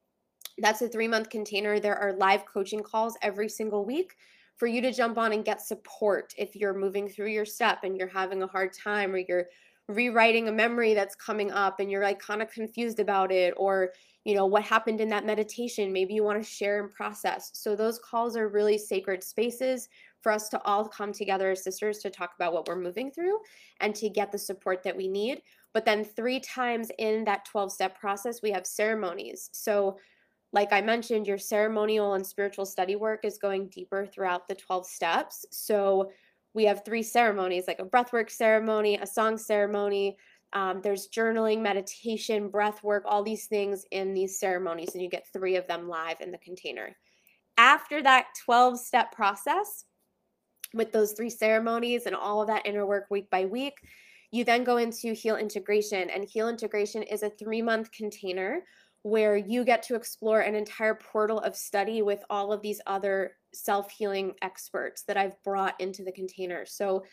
That's 0.59 0.83
a 0.83 0.89
three 0.89 1.07
month 1.07 1.31
container. 1.31 1.79
There 1.79 1.97
are 1.97 2.15
live 2.15 2.45
coaching 2.47 2.83
calls 2.83 3.17
every 3.23 3.49
single 3.49 3.85
week 3.85 4.17
for 4.57 4.67
you 4.67 4.81
to 4.81 4.93
jump 4.93 5.19
on 5.19 5.33
and 5.33 5.45
get 5.45 5.63
support 5.63 6.35
if 6.37 6.57
you're 6.57 6.75
moving 6.75 7.09
through 7.09 7.29
your 7.29 7.45
step 7.45 7.85
and 7.85 7.97
you're 7.97 8.09
having 8.09 8.43
a 8.43 8.49
hard 8.49 8.73
time 8.73 9.15
or 9.15 9.19
you're 9.19 9.47
rewriting 9.87 10.49
a 10.49 10.53
memory 10.53 10.95
that's 10.95 11.15
coming 11.15 11.53
up 11.53 11.79
and 11.79 11.93
you're 11.93 12.03
like 12.03 12.19
kind 12.19 12.43
of 12.43 12.51
confused 12.51 12.99
about 12.99 13.31
it 13.31 13.55
or 13.57 13.93
you 14.25 14.35
know 14.35 14.47
what 14.47 14.65
happened 14.65 15.01
in 15.01 15.11
that 15.11 15.27
meditation 15.27 15.93
maybe 15.93 16.15
you 16.15 16.25
want 16.25 16.43
to 16.43 16.49
share 16.49 16.83
and 16.83 16.91
process 16.91 17.51
so 17.53 17.77
those 17.77 17.99
calls 17.99 18.35
are 18.35 18.49
really 18.49 18.79
sacred 18.79 19.23
spaces 19.23 19.91
for 20.23 20.33
us 20.33 20.49
to 20.49 20.59
all 20.63 20.89
come 20.89 21.13
together 21.13 21.51
as 21.51 21.63
sisters 21.63 21.99
to 21.99 22.09
talk 22.09 22.31
about 22.35 22.55
what 22.55 22.67
we're 22.67 22.81
moving 22.81 23.11
through 23.11 23.39
and 23.81 23.95
to 23.95 24.09
get 24.09 24.33
the 24.33 24.39
support 24.39 24.83
that 24.83 24.97
we 24.97 25.07
need 25.07 25.43
but 25.75 25.85
then 25.85 26.05
three 26.05 26.41
times 26.41 26.91
in 26.99 27.25
that 27.25 27.45
12 27.45 27.73
step 27.73 27.99
process 27.99 28.41
we 28.43 28.51
have 28.51 28.67
ceremonies 28.67 29.51
so 29.53 29.99
like 30.55 30.73
I 30.73 30.81
mentioned, 30.81 31.27
your 31.27 31.37
ceremonial 31.37 32.15
and 32.15 32.25
spiritual 32.25 32.65
study 32.65 32.95
work 32.95 33.25
is 33.25 33.39
going 33.39 33.67
deeper 33.71 34.07
throughout 34.07 34.47
the 34.47 34.55
12 34.55 34.87
steps. 34.87 35.45
So 35.51 36.13
we 36.55 36.65
have 36.67 36.85
three 36.85 37.03
ceremonies 37.03 37.65
like 37.67 37.81
a 37.81 37.85
breathwork 37.85 38.31
ceremony, 38.31 38.97
a 38.97 39.07
song 39.07 39.37
ceremony. 39.37 40.17
Um, 40.53 40.81
there's 40.81 41.09
journaling, 41.09 41.61
meditation, 41.61 42.49
breath 42.49 42.85
work, 42.85 43.03
all 43.05 43.25
these 43.25 43.47
things 43.47 43.85
in 43.91 44.15
these 44.15 44.39
ceremonies, 44.39 44.91
and 44.95 45.03
you 45.03 45.11
get 45.11 45.27
three 45.33 45.57
of 45.57 45.67
them 45.67 45.89
live 45.89 46.21
in 46.21 46.31
the 46.31 46.39
container. 46.39 46.95
After 47.59 48.01
that 48.05 48.27
12 48.45 48.79
step 48.79 49.11
process, 49.11 49.85
with 50.73 50.93
those 50.93 51.13
three 51.13 51.31
ceremonies 51.31 52.07
and 52.07 52.15
all 52.17 52.41
of 52.41 52.49
that 52.49 52.67
inner 52.67 52.87
work 52.87 53.07
week 53.11 53.29
by 53.31 53.45
week, 53.45 53.75
you 54.35 54.45
then 54.45 54.65
go 54.65 54.79
into 54.79 55.13
Heal 55.13 55.37
Integration. 55.37 56.11
And 56.11 56.25
Heal 56.25 56.49
Integration 56.49 57.05
is 57.05 57.23
a 57.23 57.31
three 57.31 57.63
month 57.63 57.93
container 57.93 58.65
where 59.03 59.37
you 59.37 59.65
get 59.65 59.85
to 59.85 59.95
explore 59.95 60.41
an 60.41 60.57
entire 60.57 60.97
portal 60.97 61.39
of 61.39 61.55
study 61.55 62.03
with 62.03 62.25
all 62.29 62.53
of 62.53 62.61
these 62.61 62.81
other 62.89 63.37
self 63.53 63.93
healing 63.93 64.35
experts 64.43 65.03
that 65.03 65.17
I've 65.17 65.41
brought 65.45 65.81
into 65.81 66.03
the 66.03 66.11
container. 66.11 66.67
So 66.67 67.05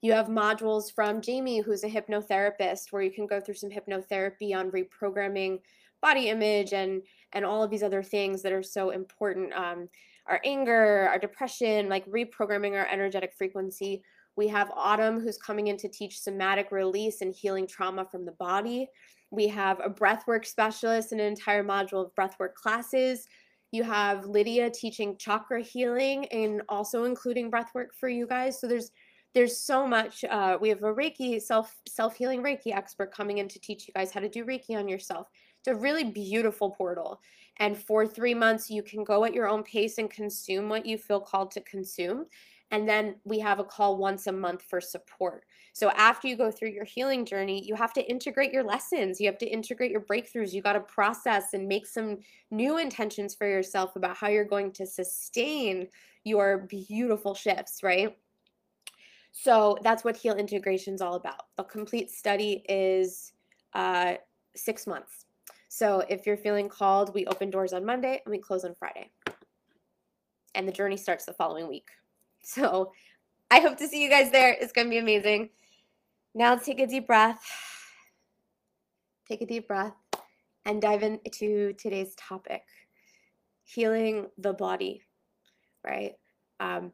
you 0.00 0.12
have 0.12 0.28
modules 0.28 0.90
from 0.90 1.20
Jamie, 1.20 1.60
who's 1.60 1.84
a 1.84 1.90
hypnotherapist, 1.90 2.84
where 2.92 3.02
you 3.02 3.10
can 3.10 3.26
go 3.26 3.40
through 3.40 3.56
some 3.56 3.68
hypnotherapy 3.68 4.56
on 4.56 4.70
reprogramming 4.70 5.58
body 6.00 6.30
image 6.30 6.72
and 6.72 7.02
and 7.34 7.44
all 7.44 7.62
of 7.62 7.70
these 7.70 7.82
other 7.82 8.02
things 8.02 8.40
that 8.40 8.52
are 8.52 8.62
so 8.62 8.88
important. 8.88 9.52
Um, 9.52 9.90
our 10.26 10.40
anger, 10.46 11.08
our 11.10 11.18
depression, 11.18 11.90
like 11.90 12.06
reprogramming 12.06 12.72
our 12.72 12.86
energetic 12.86 13.34
frequency. 13.36 14.02
We 14.36 14.48
have 14.48 14.70
Autumn, 14.74 15.20
who's 15.20 15.38
coming 15.38 15.66
in 15.66 15.76
to 15.78 15.88
teach 15.88 16.20
somatic 16.20 16.70
release 16.70 17.20
and 17.20 17.34
healing 17.34 17.66
trauma 17.66 18.04
from 18.04 18.24
the 18.24 18.32
body. 18.32 18.88
We 19.30 19.48
have 19.48 19.80
a 19.80 19.90
breathwork 19.90 20.44
specialist 20.46 21.12
and 21.12 21.20
an 21.20 21.26
entire 21.28 21.64
module 21.64 22.04
of 22.04 22.14
breathwork 22.14 22.54
classes. 22.54 23.26
You 23.72 23.84
have 23.84 24.26
Lydia 24.26 24.70
teaching 24.70 25.16
chakra 25.16 25.62
healing 25.62 26.26
and 26.26 26.62
also 26.68 27.04
including 27.04 27.50
breathwork 27.50 27.88
for 27.98 28.08
you 28.08 28.26
guys. 28.26 28.60
So 28.60 28.66
there's 28.66 28.90
there's 29.32 29.56
so 29.56 29.86
much. 29.86 30.24
Uh, 30.24 30.58
we 30.60 30.68
have 30.70 30.82
a 30.82 30.92
Reiki 30.92 31.40
self 31.40 31.76
self 31.88 32.16
healing 32.16 32.42
Reiki 32.42 32.74
expert 32.74 33.12
coming 33.12 33.38
in 33.38 33.46
to 33.48 33.60
teach 33.60 33.86
you 33.86 33.94
guys 33.94 34.10
how 34.10 34.20
to 34.20 34.28
do 34.28 34.44
Reiki 34.44 34.76
on 34.76 34.88
yourself. 34.88 35.28
It's 35.60 35.68
a 35.68 35.80
really 35.80 36.04
beautiful 36.04 36.70
portal. 36.70 37.20
And 37.58 37.76
for 37.76 38.06
three 38.06 38.34
months, 38.34 38.70
you 38.70 38.82
can 38.82 39.04
go 39.04 39.24
at 39.24 39.34
your 39.34 39.46
own 39.46 39.62
pace 39.62 39.98
and 39.98 40.10
consume 40.10 40.68
what 40.68 40.86
you 40.86 40.98
feel 40.98 41.20
called 41.20 41.50
to 41.52 41.60
consume. 41.60 42.26
And 42.70 42.88
then 42.88 43.16
we 43.24 43.38
have 43.40 43.58
a 43.58 43.64
call 43.64 43.96
once 43.96 44.26
a 44.26 44.32
month 44.32 44.62
for 44.62 44.80
support. 44.80 45.44
So 45.72 45.90
after 45.90 46.28
you 46.28 46.36
go 46.36 46.50
through 46.50 46.70
your 46.70 46.84
healing 46.84 47.24
journey, 47.24 47.64
you 47.64 47.74
have 47.74 47.92
to 47.94 48.02
integrate 48.02 48.52
your 48.52 48.62
lessons. 48.62 49.20
You 49.20 49.26
have 49.26 49.38
to 49.38 49.46
integrate 49.46 49.90
your 49.90 50.02
breakthroughs. 50.02 50.52
You 50.52 50.62
got 50.62 50.74
to 50.74 50.80
process 50.80 51.52
and 51.52 51.66
make 51.66 51.86
some 51.86 52.18
new 52.50 52.78
intentions 52.78 53.34
for 53.34 53.46
yourself 53.46 53.96
about 53.96 54.16
how 54.16 54.28
you're 54.28 54.44
going 54.44 54.72
to 54.72 54.86
sustain 54.86 55.88
your 56.24 56.68
beautiful 56.68 57.34
shifts, 57.34 57.82
right? 57.82 58.16
So 59.32 59.78
that's 59.82 60.04
what 60.04 60.16
Heal 60.16 60.34
Integration 60.34 60.94
is 60.94 61.00
all 61.00 61.14
about. 61.14 61.46
A 61.58 61.64
complete 61.64 62.10
study 62.10 62.64
is 62.68 63.32
uh, 63.74 64.14
six 64.54 64.86
months. 64.86 65.26
So 65.68 66.04
if 66.08 66.26
you're 66.26 66.36
feeling 66.36 66.68
called, 66.68 67.14
we 67.14 67.26
open 67.26 67.48
doors 67.50 67.72
on 67.72 67.84
Monday 67.84 68.20
and 68.24 68.32
we 68.32 68.38
close 68.38 68.64
on 68.64 68.74
Friday. 68.74 69.10
And 70.54 70.66
the 70.66 70.72
journey 70.72 70.96
starts 70.96 71.24
the 71.24 71.32
following 71.32 71.68
week. 71.68 71.88
So 72.42 72.92
I 73.50 73.60
hope 73.60 73.76
to 73.78 73.88
see 73.88 74.02
you 74.02 74.10
guys 74.10 74.30
there. 74.30 74.56
It's 74.60 74.72
going 74.72 74.86
to 74.86 74.90
be 74.90 74.98
amazing. 74.98 75.50
Now 76.34 76.56
take 76.56 76.80
a 76.80 76.86
deep 76.86 77.06
breath. 77.06 77.40
Take 79.28 79.42
a 79.42 79.46
deep 79.46 79.68
breath 79.68 79.94
and 80.64 80.82
dive 80.82 81.02
into 81.02 81.72
today's 81.74 82.14
topic 82.16 82.62
healing 83.64 84.26
the 84.38 84.52
body, 84.52 85.02
right? 85.84 86.14
Um, 86.58 86.92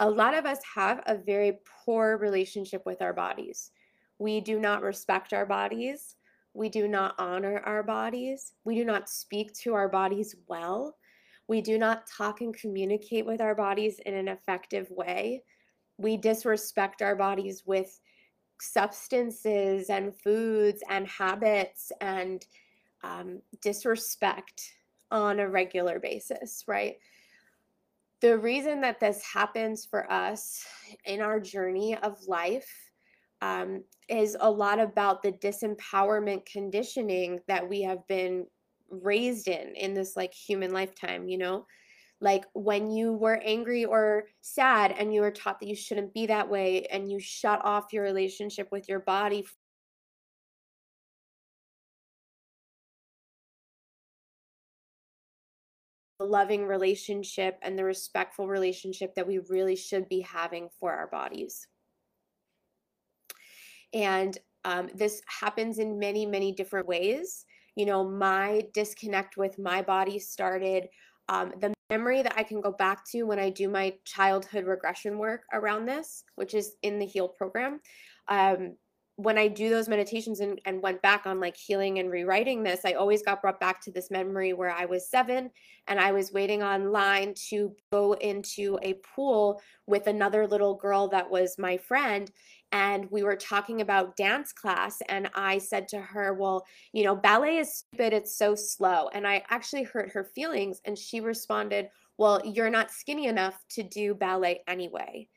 a 0.00 0.08
lot 0.08 0.34
of 0.34 0.46
us 0.46 0.58
have 0.74 1.02
a 1.06 1.16
very 1.16 1.58
poor 1.84 2.16
relationship 2.16 2.84
with 2.86 3.02
our 3.02 3.12
bodies. 3.12 3.70
We 4.18 4.40
do 4.40 4.58
not 4.58 4.82
respect 4.82 5.32
our 5.32 5.46
bodies. 5.46 6.16
We 6.54 6.68
do 6.70 6.88
not 6.88 7.14
honor 7.18 7.60
our 7.66 7.82
bodies. 7.82 8.54
We 8.64 8.76
do 8.76 8.84
not 8.84 9.10
speak 9.10 9.52
to 9.60 9.74
our 9.74 9.88
bodies 9.88 10.34
well. 10.48 10.96
We 11.48 11.60
do 11.60 11.78
not 11.78 12.06
talk 12.06 12.40
and 12.40 12.54
communicate 12.54 13.24
with 13.24 13.40
our 13.40 13.54
bodies 13.54 14.00
in 14.04 14.14
an 14.14 14.28
effective 14.28 14.90
way. 14.90 15.42
We 15.98 16.16
disrespect 16.16 17.02
our 17.02 17.16
bodies 17.16 17.62
with 17.64 17.98
substances 18.60 19.90
and 19.90 20.14
foods 20.14 20.82
and 20.88 21.06
habits 21.06 21.92
and 22.00 22.44
um, 23.04 23.40
disrespect 23.62 24.72
on 25.10 25.38
a 25.38 25.48
regular 25.48 26.00
basis, 26.00 26.64
right? 26.66 26.96
the 28.20 28.38
reason 28.38 28.80
that 28.80 29.00
this 29.00 29.22
happens 29.24 29.84
for 29.84 30.10
us 30.10 30.64
in 31.04 31.20
our 31.20 31.38
journey 31.38 31.96
of 31.96 32.22
life 32.26 32.90
um, 33.42 33.84
is 34.08 34.36
a 34.40 34.50
lot 34.50 34.80
about 34.80 35.22
the 35.22 35.32
disempowerment 35.32 36.46
conditioning 36.46 37.40
that 37.46 37.68
we 37.68 37.82
have 37.82 38.06
been 38.08 38.46
raised 38.90 39.48
in 39.48 39.74
in 39.74 39.94
this 39.94 40.16
like 40.16 40.32
human 40.32 40.72
lifetime 40.72 41.28
you 41.28 41.38
know 41.38 41.66
like 42.20 42.44
when 42.54 42.90
you 42.90 43.12
were 43.12 43.40
angry 43.44 43.84
or 43.84 44.24
sad 44.40 44.94
and 44.98 45.12
you 45.12 45.20
were 45.20 45.30
taught 45.30 45.60
that 45.60 45.68
you 45.68 45.76
shouldn't 45.76 46.14
be 46.14 46.26
that 46.26 46.48
way 46.48 46.86
and 46.86 47.10
you 47.10 47.20
shut 47.20 47.60
off 47.64 47.92
your 47.92 48.02
relationship 48.02 48.68
with 48.72 48.88
your 48.88 49.00
body 49.00 49.44
the 56.18 56.24
loving 56.24 56.66
relationship 56.66 57.58
and 57.62 57.78
the 57.78 57.84
respectful 57.84 58.48
relationship 58.48 59.14
that 59.14 59.26
we 59.26 59.38
really 59.50 59.76
should 59.76 60.08
be 60.08 60.20
having 60.20 60.68
for 60.80 60.92
our 60.92 61.08
bodies. 61.08 61.66
And 63.92 64.36
um, 64.64 64.88
this 64.94 65.20
happens 65.26 65.78
in 65.78 65.98
many, 65.98 66.26
many 66.26 66.52
different 66.52 66.88
ways. 66.88 67.44
You 67.76 67.86
know, 67.86 68.08
my 68.08 68.64
disconnect 68.74 69.36
with 69.36 69.58
my 69.58 69.82
body 69.82 70.18
started. 70.18 70.88
Um, 71.28 71.52
the 71.60 71.74
memory 71.90 72.22
that 72.22 72.34
I 72.36 72.42
can 72.42 72.60
go 72.60 72.72
back 72.72 73.04
to 73.10 73.24
when 73.24 73.38
I 73.38 73.50
do 73.50 73.68
my 73.68 73.94
childhood 74.04 74.64
regression 74.64 75.18
work 75.18 75.42
around 75.52 75.86
this, 75.86 76.24
which 76.34 76.54
is 76.54 76.74
in 76.82 76.98
the 76.98 77.06
HEAL 77.06 77.28
program, 77.28 77.80
um, 78.28 78.76
when 79.16 79.38
I 79.38 79.48
do 79.48 79.70
those 79.70 79.88
meditations 79.88 80.40
and, 80.40 80.60
and 80.66 80.82
went 80.82 81.00
back 81.00 81.26
on 81.26 81.40
like 81.40 81.56
healing 81.56 81.98
and 81.98 82.10
rewriting 82.10 82.62
this, 82.62 82.80
I 82.84 82.92
always 82.92 83.22
got 83.22 83.40
brought 83.40 83.58
back 83.58 83.80
to 83.82 83.90
this 83.90 84.10
memory 84.10 84.52
where 84.52 84.70
I 84.70 84.84
was 84.84 85.08
seven 85.08 85.50
and 85.88 85.98
I 85.98 86.12
was 86.12 86.32
waiting 86.32 86.62
online 86.62 87.32
to 87.48 87.74
go 87.90 88.12
into 88.12 88.78
a 88.82 88.94
pool 89.14 89.62
with 89.86 90.06
another 90.06 90.46
little 90.46 90.74
girl 90.74 91.08
that 91.08 91.30
was 91.30 91.56
my 91.58 91.78
friend. 91.78 92.30
And 92.72 93.10
we 93.10 93.22
were 93.22 93.36
talking 93.36 93.80
about 93.80 94.16
dance 94.16 94.52
class. 94.52 95.00
And 95.08 95.30
I 95.34 95.58
said 95.58 95.88
to 95.88 96.00
her, 96.00 96.34
Well, 96.34 96.66
you 96.92 97.04
know, 97.04 97.16
ballet 97.16 97.56
is 97.56 97.74
stupid. 97.74 98.12
It's 98.12 98.36
so 98.36 98.54
slow. 98.54 99.08
And 99.14 99.26
I 99.26 99.44
actually 99.48 99.84
hurt 99.84 100.10
her 100.12 100.24
feelings. 100.34 100.82
And 100.84 100.98
she 100.98 101.20
responded, 101.20 101.88
Well, 102.18 102.42
you're 102.44 102.68
not 102.68 102.90
skinny 102.90 103.28
enough 103.28 103.58
to 103.70 103.82
do 103.82 104.14
ballet 104.14 104.62
anyway. 104.68 105.28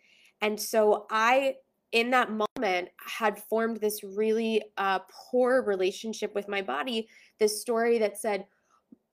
And 0.42 0.60
so 0.60 1.06
I 1.10 1.56
in 1.92 2.12
that 2.12 2.30
moment 2.30 2.90
had 2.98 3.40
formed 3.40 3.78
this 3.78 4.04
really 4.04 4.64
uh, 4.78 5.00
poor 5.32 5.64
relationship 5.64 6.36
with 6.36 6.48
my 6.48 6.62
body 6.62 7.08
this 7.40 7.62
story 7.62 7.98
that 8.00 8.18
said 8.18 8.46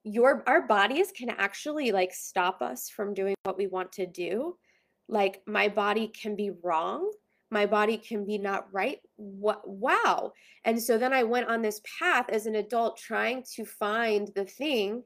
your 0.07 0.43
our 0.47 0.61
bodies 0.61 1.11
can 1.11 1.29
actually 1.29 1.91
like 1.91 2.13
stop 2.13 2.61
us 2.61 2.89
from 2.89 3.13
doing 3.13 3.35
what 3.43 3.57
we 3.57 3.67
want 3.67 3.91
to 3.93 4.05
do. 4.05 4.57
Like 5.09 5.41
my 5.45 5.67
body 5.67 6.07
can 6.07 6.35
be 6.35 6.51
wrong. 6.63 7.11
My 7.49 7.65
body 7.65 7.97
can 7.97 8.25
be 8.25 8.37
not 8.37 8.67
right. 8.73 8.99
What 9.15 9.67
wow. 9.67 10.31
And 10.63 10.81
so 10.81 10.97
then 10.97 11.13
i 11.13 11.23
went 11.23 11.47
on 11.47 11.61
this 11.61 11.81
path 11.99 12.29
as 12.29 12.45
an 12.45 12.55
adult 12.55 12.97
trying 12.97 13.43
to 13.55 13.65
find 13.65 14.29
the 14.35 14.45
thing 14.45 15.03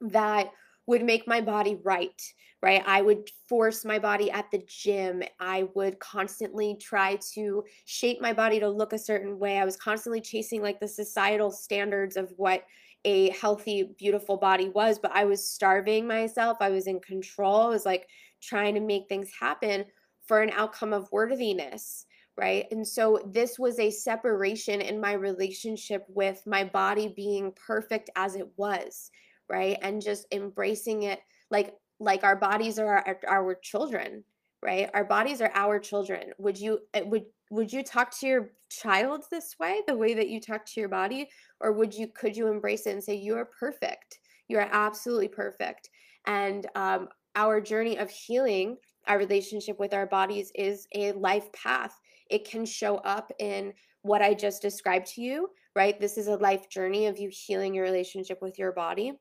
that 0.00 0.52
would 0.88 1.04
make 1.04 1.28
my 1.28 1.40
body 1.40 1.78
right 1.84 2.20
right? 2.62 2.82
I 2.86 3.02
would 3.02 3.30
force 3.48 3.84
my 3.84 3.98
body 3.98 4.30
at 4.30 4.50
the 4.50 4.62
gym. 4.66 5.22
I 5.38 5.68
would 5.74 5.98
constantly 6.00 6.76
try 6.80 7.18
to 7.34 7.64
shape 7.84 8.20
my 8.20 8.32
body 8.32 8.58
to 8.60 8.68
look 8.68 8.92
a 8.92 8.98
certain 8.98 9.38
way. 9.38 9.58
I 9.58 9.64
was 9.64 9.76
constantly 9.76 10.20
chasing 10.20 10.60
like 10.60 10.80
the 10.80 10.88
societal 10.88 11.52
standards 11.52 12.16
of 12.16 12.32
what 12.36 12.64
a 13.04 13.30
healthy, 13.30 13.94
beautiful 13.96 14.36
body 14.36 14.70
was, 14.70 14.98
but 14.98 15.12
I 15.12 15.24
was 15.24 15.48
starving 15.48 16.06
myself. 16.06 16.58
I 16.60 16.70
was 16.70 16.88
in 16.88 17.00
control. 17.00 17.62
I 17.62 17.68
was 17.68 17.86
like 17.86 18.08
trying 18.42 18.74
to 18.74 18.80
make 18.80 19.08
things 19.08 19.30
happen 19.38 19.84
for 20.26 20.42
an 20.42 20.50
outcome 20.50 20.92
of 20.92 21.10
worthiness. 21.12 22.06
Right. 22.36 22.66
And 22.70 22.86
so 22.86 23.20
this 23.26 23.58
was 23.58 23.80
a 23.80 23.90
separation 23.90 24.80
in 24.80 25.00
my 25.00 25.12
relationship 25.12 26.04
with 26.08 26.40
my 26.46 26.62
body 26.62 27.12
being 27.16 27.52
perfect 27.66 28.10
as 28.14 28.36
it 28.36 28.46
was. 28.56 29.10
Right. 29.48 29.78
And 29.82 30.02
just 30.02 30.26
embracing 30.32 31.04
it 31.04 31.20
like 31.50 31.74
like 32.00 32.22
our 32.22 32.36
bodies 32.36 32.78
are 32.78 32.86
our, 33.06 33.18
our 33.26 33.54
children 33.54 34.24
right? 34.62 34.90
Our 34.94 35.04
bodies 35.04 35.40
are 35.40 35.52
our 35.54 35.78
children. 35.78 36.32
Would 36.38 36.58
you 36.58 36.80
eh, 36.94 37.02
would 37.02 37.24
would 37.50 37.72
you 37.72 37.82
talk 37.82 38.16
to 38.18 38.26
your 38.26 38.50
child 38.70 39.24
this 39.30 39.54
way 39.58 39.80
the 39.86 39.96
way 39.96 40.14
that 40.14 40.28
you 40.28 40.40
talk 40.40 40.66
to 40.66 40.80
your 40.80 40.88
body? 40.88 41.28
Or 41.60 41.72
would 41.72 41.94
you 41.94 42.08
could 42.08 42.36
you 42.36 42.48
embrace 42.48 42.86
it 42.86 42.92
and 42.92 43.02
say 43.02 43.14
you 43.14 43.36
are 43.36 43.48
perfect. 43.58 44.18
You 44.48 44.58
are 44.58 44.68
absolutely 44.70 45.28
perfect. 45.28 45.90
And 46.26 46.66
um, 46.74 47.08
our 47.36 47.60
journey 47.60 47.98
of 47.98 48.10
healing 48.10 48.76
our 49.06 49.18
relationship 49.18 49.78
with 49.78 49.94
our 49.94 50.06
bodies 50.06 50.52
is 50.54 50.86
a 50.94 51.12
life 51.12 51.50
path. 51.52 51.98
It 52.30 52.48
can 52.48 52.66
show 52.66 52.96
up 52.98 53.32
in 53.38 53.72
what 54.02 54.22
i 54.22 54.32
just 54.32 54.62
described 54.62 55.06
to 55.06 55.22
you 55.22 55.48
right? 55.74 56.00
This 56.00 56.18
is 56.18 56.26
a 56.26 56.34
life 56.36 56.68
journey 56.68 57.06
of 57.06 57.18
you 57.18 57.30
healing 57.30 57.72
your 57.72 57.84
relationship 57.84 58.42
with 58.42 58.58
your 58.58 58.72
body 58.72 59.12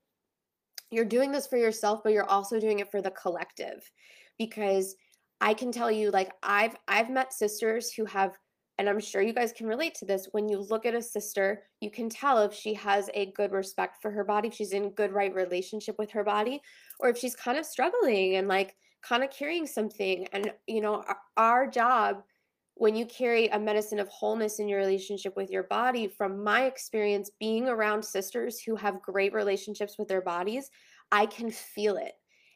you're 0.91 1.05
doing 1.05 1.31
this 1.31 1.47
for 1.47 1.57
yourself 1.57 2.01
but 2.03 2.13
you're 2.13 2.29
also 2.29 2.59
doing 2.59 2.79
it 2.79 2.91
for 2.91 3.01
the 3.01 3.11
collective 3.11 3.89
because 4.37 4.95
i 5.41 5.53
can 5.53 5.71
tell 5.71 5.91
you 5.91 6.11
like 6.11 6.31
i've 6.43 6.75
i've 6.87 7.09
met 7.09 7.33
sisters 7.33 7.91
who 7.91 8.05
have 8.05 8.37
and 8.77 8.87
i'm 8.87 8.99
sure 8.99 9.21
you 9.21 9.33
guys 9.33 9.51
can 9.51 9.67
relate 9.67 9.95
to 9.95 10.05
this 10.05 10.27
when 10.31 10.47
you 10.47 10.59
look 10.59 10.85
at 10.85 10.95
a 10.95 11.01
sister 11.01 11.63
you 11.81 11.91
can 11.91 12.09
tell 12.09 12.39
if 12.39 12.53
she 12.53 12.73
has 12.73 13.09
a 13.13 13.31
good 13.33 13.51
respect 13.51 14.01
for 14.01 14.11
her 14.11 14.23
body 14.23 14.47
if 14.47 14.53
she's 14.53 14.73
in 14.73 14.89
good 14.91 15.11
right 15.11 15.33
relationship 15.33 15.95
with 15.97 16.11
her 16.11 16.23
body 16.23 16.61
or 16.99 17.09
if 17.09 17.17
she's 17.17 17.35
kind 17.35 17.57
of 17.57 17.65
struggling 17.65 18.35
and 18.35 18.47
like 18.47 18.75
kind 19.03 19.23
of 19.23 19.29
carrying 19.29 19.67
something 19.67 20.27
and 20.31 20.51
you 20.67 20.81
know 20.81 21.03
our, 21.07 21.17
our 21.37 21.67
job 21.67 22.23
when 22.79 22.95
you 22.95 23.05
carry 23.05 23.47
a 23.47 23.59
medicine 23.59 23.99
of 23.99 24.07
wholeness 24.09 24.59
in 24.59 24.67
your 24.69 24.79
relationship 24.79 25.35
with 25.35 25.49
your 25.49 25.63
body, 25.63 26.07
from 26.07 26.43
my 26.43 26.65
experience 26.65 27.31
being 27.39 27.67
around 27.67 28.03
sisters 28.03 28.59
who 28.61 28.75
have 28.75 29.01
great 29.01 29.33
relationships 29.33 29.97
with 29.97 30.07
their 30.07 30.21
bodies, 30.21 30.69
I 31.11 31.25
can 31.25 31.51
feel 31.51 31.97
it. 31.97 32.13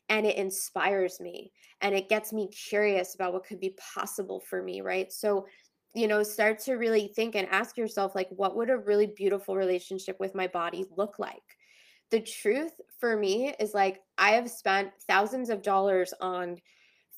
and 0.10 0.26
it 0.26 0.36
inspires 0.36 1.20
me 1.20 1.52
and 1.82 1.96
it 1.96 2.10
gets 2.10 2.34
me 2.34 2.50
curious 2.50 3.16
about 3.16 3.34
what 3.34 3.46
could 3.46 3.60
be 3.60 3.76
possible 3.94 4.42
for 4.42 4.62
me, 4.62 4.82
right? 4.82 5.12
So, 5.12 5.46
you 5.94 6.08
know, 6.08 6.24
start 6.24 6.60
to 6.62 6.74
really 6.76 7.08
think 7.16 7.36
and 7.36 7.48
ask 7.50 7.78
yourself, 7.78 8.14
like, 8.16 8.30
what 8.30 8.56
would 8.56 8.70
a 8.70 8.78
really 8.78 9.08
beautiful 9.08 9.56
relationship 9.56 10.20
with 10.20 10.36
my 10.36 10.48
body 10.48 10.86
look 10.98 11.18
like? 11.20 11.44
The 12.12 12.22
truth 12.22 12.74
for 13.00 13.16
me 13.16 13.54
is 13.60 13.74
like, 13.74 14.02
I 14.18 14.32
have 14.32 14.50
spent 14.50 14.92
thousands 15.08 15.50
of 15.50 15.62
dollars 15.62 16.14
on 16.20 16.58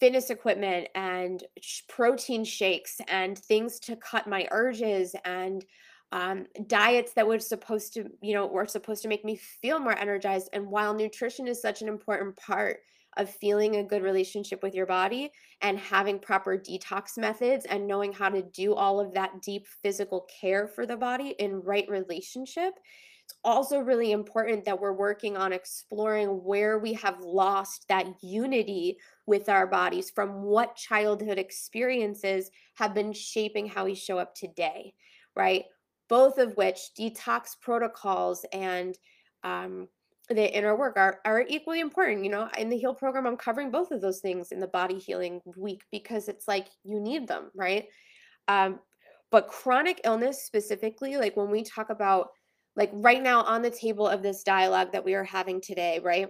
fitness 0.04 0.30
equipment 0.30 0.90
and 0.96 1.46
protein 1.88 2.44
shakes 2.44 3.00
and 3.08 3.40
things 3.40 3.80
to 3.80 3.96
cut 3.96 4.28
my 4.28 4.46
urges 4.52 5.16
and 5.24 5.64
um, 6.12 6.46
diets 6.68 7.14
that 7.14 7.26
were 7.26 7.40
supposed 7.40 7.94
to, 7.94 8.10
you 8.22 8.34
know, 8.34 8.46
were 8.46 8.66
supposed 8.66 9.02
to 9.04 9.08
make 9.08 9.24
me 9.24 9.38
feel 9.38 9.80
more 9.80 9.98
energized. 9.98 10.50
And 10.52 10.68
while 10.68 10.94
nutrition 10.94 11.48
is 11.48 11.62
such 11.62 11.82
an 11.82 11.88
important 11.88 12.36
part 12.36 12.80
of 13.16 13.30
feeling 13.30 13.78
a 13.78 13.84
good 13.84 14.04
relationship 14.04 14.62
with 14.62 14.76
your 14.76 14.88
body 14.88 15.32
and 15.62 15.80
having 15.80 16.20
proper 16.20 16.58
detox 16.58 17.18
methods 17.18 17.66
and 17.66 17.88
knowing 17.88 18.12
how 18.12 18.28
to 18.28 18.42
do 18.42 18.74
all 18.74 19.00
of 19.00 19.14
that 19.14 19.42
deep 19.42 19.66
physical 19.84 20.28
care 20.42 20.68
for 20.68 20.86
the 20.86 20.98
body 20.98 21.30
in 21.40 21.62
right 21.62 21.88
relationship, 21.88 22.74
also 23.44 23.80
really 23.80 24.12
important 24.12 24.66
that 24.66 24.80
we're 24.80 24.94
working 24.94 25.36
on 25.38 25.54
exploring 25.54 26.28
where 26.28 26.80
we 26.80 26.94
have 26.94 27.20
lost 27.22 27.86
that 27.90 28.08
unity 28.22 28.98
with 29.26 29.50
our 29.50 29.68
bodies 29.68 30.10
from 30.10 30.44
what 30.44 30.76
childhood 30.76 31.38
experiences 31.38 32.50
have 32.76 32.94
been 32.94 33.14
shaping 33.14 33.68
how 33.68 33.86
we 33.86 33.96
show 33.96 34.18
up 34.18 34.34
today, 34.36 34.94
right? 35.36 35.66
Both 36.10 36.38
of 36.38 36.56
which 36.56 36.80
detox 36.98 37.60
protocols 37.60 38.46
and 38.54 38.98
um, 39.44 39.88
the 40.30 40.56
inner 40.56 40.76
work 40.76 40.96
are, 40.96 41.20
are 41.26 41.46
equally 41.48 41.82
important. 41.82 42.24
You 42.24 42.32
know, 42.32 42.50
in 42.58 42.70
the 42.70 42.78
Heal 42.78 42.94
program, 42.94 43.28
I'm 43.28 43.38
covering 43.38 43.72
both 43.72 43.92
of 43.92 44.02
those 44.02 44.20
things 44.20 44.52
in 44.52 44.60
the 44.60 44.68
body 44.68 44.98
healing 44.98 45.42
week 45.58 45.84
because 45.92 46.30
it's 46.30 46.48
like 46.48 46.68
you 46.84 47.00
need 47.00 47.28
them, 47.28 47.52
right? 47.56 47.86
Um, 48.48 48.80
but 49.32 49.48
chronic 49.48 50.02
illness 50.04 50.44
specifically, 50.44 51.18
like 51.18 51.36
when 51.36 51.50
we 51.50 51.64
talk 51.64 51.90
about 51.90 52.30
like 52.76 52.90
right 52.94 53.22
now 53.22 53.42
on 53.44 53.62
the 53.62 53.70
table 53.70 54.08
of 54.08 54.24
this 54.24 54.44
dialogue 54.44 54.92
that 54.92 55.06
we 55.06 55.14
are 55.14 55.24
having 55.24 55.62
today, 55.62 56.00
right? 56.04 56.30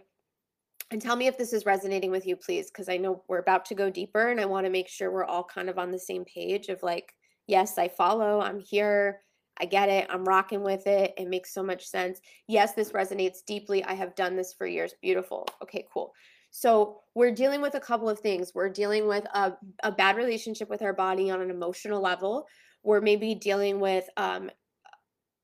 And 0.91 1.01
tell 1.01 1.15
me 1.15 1.27
if 1.27 1.37
this 1.37 1.53
is 1.53 1.65
resonating 1.65 2.11
with 2.11 2.27
you, 2.27 2.35
please, 2.35 2.69
because 2.69 2.89
I 2.89 2.97
know 2.97 3.23
we're 3.27 3.39
about 3.39 3.65
to 3.65 3.75
go 3.75 3.89
deeper 3.89 4.29
and 4.29 4.39
I 4.39 4.45
want 4.45 4.65
to 4.65 4.71
make 4.71 4.87
sure 4.87 5.11
we're 5.11 5.25
all 5.25 5.43
kind 5.43 5.69
of 5.69 5.79
on 5.79 5.91
the 5.91 5.99
same 5.99 6.25
page 6.25 6.67
of 6.67 6.83
like, 6.83 7.13
yes, 7.47 7.77
I 7.77 7.87
follow, 7.87 8.41
I'm 8.41 8.59
here, 8.59 9.21
I 9.59 9.65
get 9.65 9.89
it, 9.89 10.07
I'm 10.09 10.25
rocking 10.25 10.61
with 10.61 10.85
it. 10.87 11.13
It 11.17 11.29
makes 11.29 11.53
so 11.53 11.63
much 11.63 11.87
sense. 11.87 12.19
Yes, 12.47 12.73
this 12.73 12.91
resonates 12.91 13.45
deeply. 13.45 13.83
I 13.83 13.93
have 13.93 14.15
done 14.15 14.35
this 14.35 14.53
for 14.53 14.67
years. 14.67 14.93
Beautiful. 15.01 15.47
Okay, 15.61 15.87
cool. 15.93 16.13
So 16.51 17.01
we're 17.15 17.33
dealing 17.33 17.61
with 17.61 17.75
a 17.75 17.79
couple 17.79 18.09
of 18.09 18.19
things. 18.19 18.51
We're 18.53 18.69
dealing 18.69 19.07
with 19.07 19.25
a, 19.33 19.53
a 19.83 19.91
bad 19.91 20.15
relationship 20.15 20.69
with 20.69 20.83
our 20.83 20.93
body 20.93 21.31
on 21.31 21.41
an 21.41 21.49
emotional 21.49 22.01
level. 22.01 22.45
We're 22.83 23.01
maybe 23.01 23.33
dealing 23.33 23.79
with 23.79 24.07
um, 24.17 24.51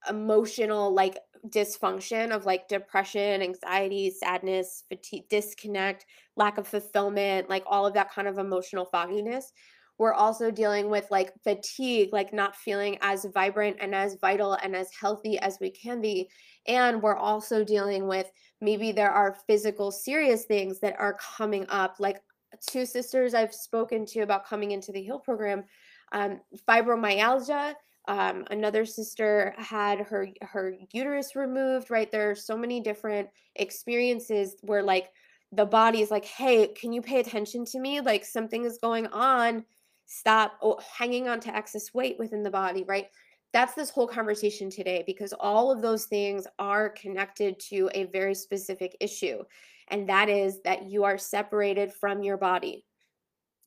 emotional 0.10 0.94
like 0.94 1.18
dysfunction 1.48 2.32
of 2.32 2.46
like 2.46 2.68
depression, 2.68 3.42
anxiety, 3.42 4.10
sadness, 4.12 4.84
fatigue, 4.90 5.28
disconnect, 5.30 6.06
lack 6.36 6.58
of 6.58 6.68
fulfillment, 6.68 7.50
like 7.50 7.64
all 7.66 7.86
of 7.86 7.94
that 7.94 8.12
kind 8.12 8.28
of 8.28 8.38
emotional 8.38 8.86
fogginess. 8.86 9.52
We're 9.98 10.14
also 10.14 10.50
dealing 10.50 10.90
with 10.90 11.12
like 11.12 11.34
fatigue, 11.44 12.10
like 12.14 12.32
not 12.32 12.56
feeling 12.56 12.98
as 13.02 13.28
vibrant 13.34 13.78
and 13.82 13.94
as 13.94 14.18
vital 14.22 14.54
and 14.54 14.74
as 14.76 14.90
healthy 14.94 15.38
as 15.40 15.58
we 15.60 15.72
can 15.72 16.00
be. 16.00 16.30
And 16.68 17.02
we're 17.02 17.18
also 17.18 17.66
dealing 17.66 18.08
with 18.08 18.32
maybe 18.62 18.94
there 18.94 19.12
are 19.12 19.36
physical, 19.46 19.92
serious 19.92 20.46
things 20.46 20.80
that 20.80 20.96
are 20.98 21.18
coming 21.38 21.66
up, 21.68 21.96
like 22.00 22.22
two 22.66 22.86
sisters 22.86 23.34
I've 23.34 23.54
spoken 23.54 24.06
to 24.08 24.22
about 24.22 24.46
coming 24.46 24.72
into 24.72 24.94
the 24.94 25.02
Heal 25.02 25.20
program, 25.20 25.66
um, 26.14 26.40
fibromyalgia 26.68 27.76
um, 28.10 28.44
another 28.50 28.88
sister 28.88 29.54
had 29.60 30.00
her 30.00 30.30
her 30.42 30.74
uterus 30.92 31.36
removed 31.36 31.92
right? 31.92 32.12
There 32.12 32.32
are 32.32 32.36
so 32.36 32.58
many 32.58 32.80
different 32.82 33.30
experiences 33.56 34.56
where 34.64 34.82
like 34.82 35.12
the 35.52 35.66
body 35.66 36.02
is 36.02 36.10
like 36.10 36.26
hey 36.26 36.68
can 36.68 36.92
you 36.92 37.04
pay 37.04 37.20
attention 37.20 37.66
to 37.66 37.80
me? 37.80 38.02
Like 38.02 38.26
something 38.26 38.66
is 38.66 38.80
going 38.80 39.06
on. 39.08 39.64
Stop 40.08 40.58
oh, 40.64 40.80
hanging 40.98 41.28
on 41.28 41.40
to 41.42 41.56
excess 41.56 41.94
weight 41.94 42.18
within 42.18 42.42
the 42.42 42.50
body 42.50 42.84
right? 42.88 43.10
That's 43.54 43.76
this 43.76 43.92
whole 43.92 44.08
conversation 44.08 44.72
today 44.72 45.04
because 45.06 45.32
all 45.40 45.72
of 45.72 45.84
those 45.84 46.06
things 46.06 46.48
are 46.58 46.90
connected 46.90 47.60
to 47.70 47.92
a 47.94 48.06
very 48.06 48.34
specific 48.34 48.98
issue 49.00 49.44
and 49.90 50.10
that 50.10 50.30
is 50.30 50.62
that 50.64 50.90
you 50.90 51.04
are 51.04 51.20
separated 51.20 51.94
from 51.94 52.24
your 52.24 52.38
body. 52.38 52.86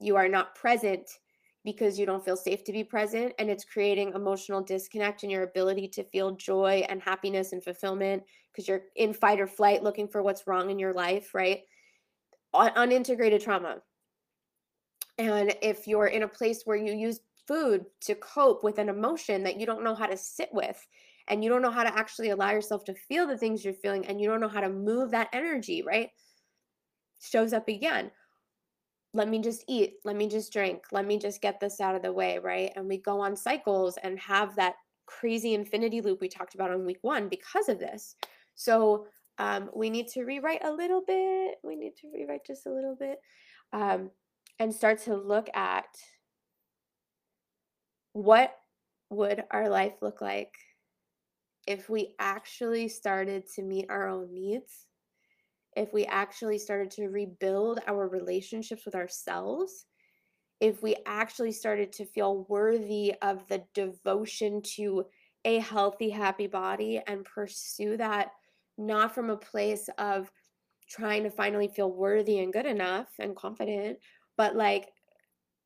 You 0.00 0.16
are 0.16 0.28
not 0.28 0.56
present 0.56 1.08
because 1.64 1.98
you 1.98 2.06
don't 2.06 2.24
feel 2.24 2.36
safe 2.36 2.64
to 2.64 2.72
be 2.72 2.82
present 2.82 3.32
and 3.38 3.48
it's 3.48 3.64
creating 3.64 4.12
emotional 4.14 4.60
disconnect 4.60 5.22
in 5.22 5.30
your 5.30 5.44
ability 5.44 5.86
to 5.88 6.04
feel 6.04 6.32
joy 6.32 6.84
and 6.88 7.00
happiness 7.02 7.52
and 7.52 7.62
fulfillment 7.62 8.22
because 8.50 8.66
you're 8.66 8.82
in 8.96 9.12
fight 9.12 9.40
or 9.40 9.46
flight 9.46 9.82
looking 9.82 10.08
for 10.08 10.22
what's 10.22 10.46
wrong 10.46 10.70
in 10.70 10.78
your 10.78 10.92
life 10.92 11.34
right? 11.34 11.60
Unintegrated 12.54 13.42
trauma. 13.42 13.78
And 15.18 15.54
if 15.62 15.86
you're 15.86 16.06
in 16.06 16.24
a 16.24 16.28
place 16.28 16.62
where 16.64 16.76
you 16.76 16.92
use 16.92 17.20
food 17.46 17.84
to 18.02 18.14
cope 18.16 18.64
with 18.64 18.78
an 18.78 18.88
emotion 18.88 19.44
that 19.44 19.58
you 19.58 19.66
don't 19.66 19.84
know 19.84 19.94
how 19.94 20.06
to 20.06 20.16
sit 20.16 20.48
with 20.52 20.84
and 21.28 21.44
you 21.44 21.50
don't 21.50 21.62
know 21.62 21.70
how 21.70 21.84
to 21.84 21.96
actually 21.96 22.30
allow 22.30 22.50
yourself 22.50 22.84
to 22.84 22.94
feel 22.94 23.26
the 23.26 23.38
things 23.38 23.64
you're 23.64 23.74
feeling 23.74 24.06
and 24.06 24.20
you 24.20 24.28
don't 24.28 24.40
know 24.40 24.48
how 24.48 24.60
to 24.60 24.68
move 24.68 25.12
that 25.12 25.28
energy 25.32 25.82
right? 25.82 26.10
Shows 27.20 27.52
up 27.52 27.68
again 27.68 28.10
let 29.14 29.28
me 29.28 29.40
just 29.40 29.64
eat, 29.68 29.94
let 30.04 30.16
me 30.16 30.26
just 30.26 30.52
drink, 30.52 30.84
let 30.90 31.06
me 31.06 31.18
just 31.18 31.40
get 31.42 31.60
this 31.60 31.80
out 31.80 31.94
of 31.94 32.02
the 32.02 32.12
way, 32.12 32.38
right? 32.38 32.72
And 32.76 32.88
we 32.88 32.96
go 32.96 33.20
on 33.20 33.36
cycles 33.36 33.98
and 34.02 34.18
have 34.18 34.56
that 34.56 34.76
crazy 35.06 35.54
infinity 35.54 36.00
loop 36.00 36.20
we 36.20 36.28
talked 36.28 36.54
about 36.54 36.70
on 36.70 36.86
week 36.86 36.98
one 37.02 37.28
because 37.28 37.68
of 37.68 37.78
this. 37.78 38.16
So 38.54 39.06
um, 39.38 39.70
we 39.74 39.90
need 39.90 40.08
to 40.08 40.24
rewrite 40.24 40.64
a 40.64 40.72
little 40.72 41.02
bit. 41.06 41.56
We 41.62 41.76
need 41.76 41.96
to 41.96 42.10
rewrite 42.12 42.46
just 42.46 42.66
a 42.66 42.72
little 42.72 42.96
bit 42.98 43.18
um, 43.72 44.10
and 44.58 44.74
start 44.74 45.02
to 45.02 45.16
look 45.16 45.48
at 45.54 45.86
what 48.14 48.56
would 49.10 49.44
our 49.50 49.68
life 49.68 49.94
look 50.00 50.20
like 50.20 50.54
if 51.66 51.88
we 51.88 52.14
actually 52.18 52.88
started 52.88 53.44
to 53.54 53.62
meet 53.62 53.86
our 53.88 54.08
own 54.08 54.32
needs 54.32 54.86
if 55.76 55.92
we 55.92 56.04
actually 56.06 56.58
started 56.58 56.90
to 56.92 57.08
rebuild 57.08 57.80
our 57.86 58.08
relationships 58.08 58.84
with 58.84 58.94
ourselves, 58.94 59.86
if 60.60 60.82
we 60.82 60.96
actually 61.06 61.52
started 61.52 61.92
to 61.92 62.06
feel 62.06 62.46
worthy 62.48 63.14
of 63.22 63.46
the 63.48 63.64
devotion 63.74 64.62
to 64.62 65.04
a 65.44 65.58
healthy, 65.58 66.10
happy 66.10 66.46
body 66.46 67.00
and 67.06 67.24
pursue 67.24 67.96
that 67.96 68.30
not 68.78 69.14
from 69.14 69.30
a 69.30 69.36
place 69.36 69.88
of 69.98 70.30
trying 70.88 71.24
to 71.24 71.30
finally 71.30 71.68
feel 71.68 71.90
worthy 71.90 72.38
and 72.40 72.52
good 72.52 72.66
enough 72.66 73.08
and 73.18 73.34
confident, 73.34 73.98
but 74.36 74.54
like 74.54 74.88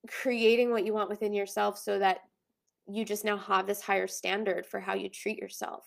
creating 0.08 0.70
what 0.70 0.86
you 0.86 0.94
want 0.94 1.10
within 1.10 1.32
yourself 1.32 1.78
so 1.78 1.98
that 1.98 2.20
you 2.88 3.04
just 3.04 3.24
now 3.24 3.36
have 3.36 3.66
this 3.66 3.82
higher 3.82 4.06
standard 4.06 4.64
for 4.64 4.78
how 4.78 4.94
you 4.94 5.08
treat 5.08 5.38
yourself 5.38 5.84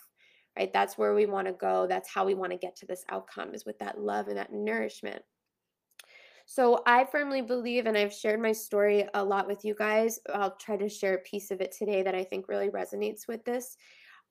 right? 0.56 0.72
That's 0.72 0.98
where 0.98 1.14
we 1.14 1.26
want 1.26 1.46
to 1.46 1.52
go. 1.52 1.86
That's 1.86 2.08
how 2.08 2.26
we 2.26 2.34
want 2.34 2.52
to 2.52 2.58
get 2.58 2.76
to 2.76 2.86
this 2.86 3.04
outcome 3.08 3.54
is 3.54 3.64
with 3.64 3.78
that 3.78 4.00
love 4.00 4.28
and 4.28 4.36
that 4.36 4.52
nourishment. 4.52 5.22
So 6.46 6.82
I 6.84 7.04
firmly 7.04 7.42
believe, 7.42 7.86
and 7.86 7.96
I've 7.96 8.12
shared 8.12 8.42
my 8.42 8.50
story 8.50 9.06
a 9.14 9.22
lot 9.22 9.46
with 9.46 9.64
you 9.64 9.74
guys. 9.74 10.18
I'll 10.34 10.56
try 10.56 10.76
to 10.76 10.88
share 10.88 11.14
a 11.14 11.18
piece 11.18 11.52
of 11.52 11.60
it 11.60 11.70
today 11.70 12.02
that 12.02 12.14
I 12.16 12.24
think 12.24 12.48
really 12.48 12.70
resonates 12.70 13.28
with 13.28 13.44
this. 13.44 13.76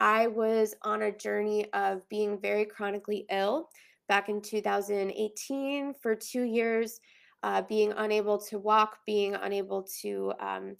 I 0.01 0.27
was 0.27 0.75
on 0.83 1.03
a 1.03 1.15
journey 1.15 1.71
of 1.71 2.07
being 2.09 2.39
very 2.39 2.65
chronically 2.65 3.25
ill 3.31 3.69
back 4.09 4.27
in 4.27 4.41
2018 4.41 5.93
for 5.93 6.13
two 6.13 6.43
years, 6.43 6.99
uh, 7.43 7.61
being 7.61 7.93
unable 7.95 8.37
to 8.37 8.59
walk, 8.59 8.97
being 9.05 9.35
unable 9.35 9.87
to, 10.01 10.33
um, 10.41 10.75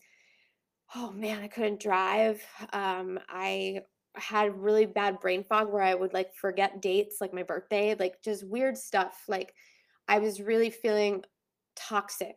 oh 0.96 1.12
man, 1.12 1.40
I 1.42 1.48
couldn't 1.48 1.80
drive. 1.80 2.42
Um, 2.74 3.18
I 3.30 3.82
had 4.16 4.60
really 4.62 4.86
bad 4.86 5.20
brain 5.20 5.44
fog 5.44 5.72
where 5.72 5.84
I 5.84 5.96
would 5.96 6.14
like 6.14 6.34
forget 6.36 6.82
dates, 6.82 7.18
like 7.22 7.34
my 7.34 7.44
birthday, 7.44 7.96
like 7.98 8.22
just 8.24 8.48
weird 8.48 8.78
stuff. 8.78 9.24
Like 9.28 9.54
I 10.08 10.20
was 10.20 10.42
really 10.42 10.70
feeling 10.70 11.24
toxic, 11.76 12.36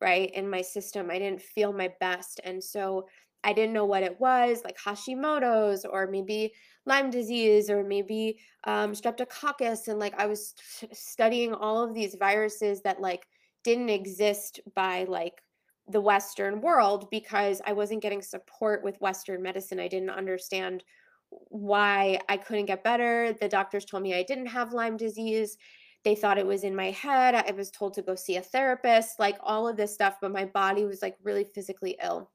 right, 0.00 0.30
in 0.34 0.48
my 0.48 0.62
system. 0.62 1.10
I 1.10 1.18
didn't 1.18 1.42
feel 1.42 1.72
my 1.72 1.90
best. 2.00 2.40
And 2.44 2.62
so 2.62 3.06
I 3.44 3.52
didn't 3.52 3.72
know 3.72 3.84
what 3.86 4.02
it 4.02 4.20
was, 4.20 4.62
like 4.64 4.78
Hashimoto's 4.78 5.84
or 5.84 6.06
maybe 6.06 6.52
Lyme 6.86 7.10
disease 7.10 7.70
or 7.70 7.82
maybe 7.82 8.38
um, 8.64 8.92
streptococcus. 8.92 9.88
And 9.88 9.98
like 9.98 10.14
I 10.18 10.26
was 10.26 10.54
studying 10.92 11.52
all 11.54 11.82
of 11.82 11.94
these 11.94 12.14
viruses 12.14 12.82
that 12.82 13.00
like 13.00 13.26
didn't 13.64 13.88
exist 13.88 14.60
by 14.74 15.04
like 15.04 15.42
the 15.88 16.00
Western 16.00 16.60
world 16.60 17.08
because 17.10 17.60
I 17.66 17.72
wasn't 17.72 18.02
getting 18.02 18.22
support 18.22 18.84
with 18.84 19.00
Western 19.00 19.42
medicine. 19.42 19.80
I 19.80 19.88
didn't 19.88 20.10
understand 20.10 20.84
why 21.48 22.20
I 22.28 22.36
couldn't 22.36 22.66
get 22.66 22.84
better. 22.84 23.32
The 23.40 23.48
doctors 23.48 23.84
told 23.84 24.02
me 24.02 24.14
I 24.14 24.22
didn't 24.22 24.46
have 24.46 24.72
Lyme 24.72 24.96
disease. 24.96 25.56
They 26.04 26.14
thought 26.14 26.38
it 26.38 26.46
was 26.46 26.64
in 26.64 26.74
my 26.74 26.90
head. 26.90 27.34
I 27.34 27.52
was 27.52 27.70
told 27.70 27.94
to 27.94 28.02
go 28.02 28.14
see 28.14 28.36
a 28.36 28.42
therapist, 28.42 29.18
like 29.18 29.38
all 29.40 29.68
of 29.68 29.76
this 29.76 29.94
stuff, 29.94 30.16
but 30.20 30.32
my 30.32 30.46
body 30.46 30.84
was 30.84 31.00
like 31.00 31.16
really 31.22 31.44
physically 31.44 31.96
ill. 32.02 32.30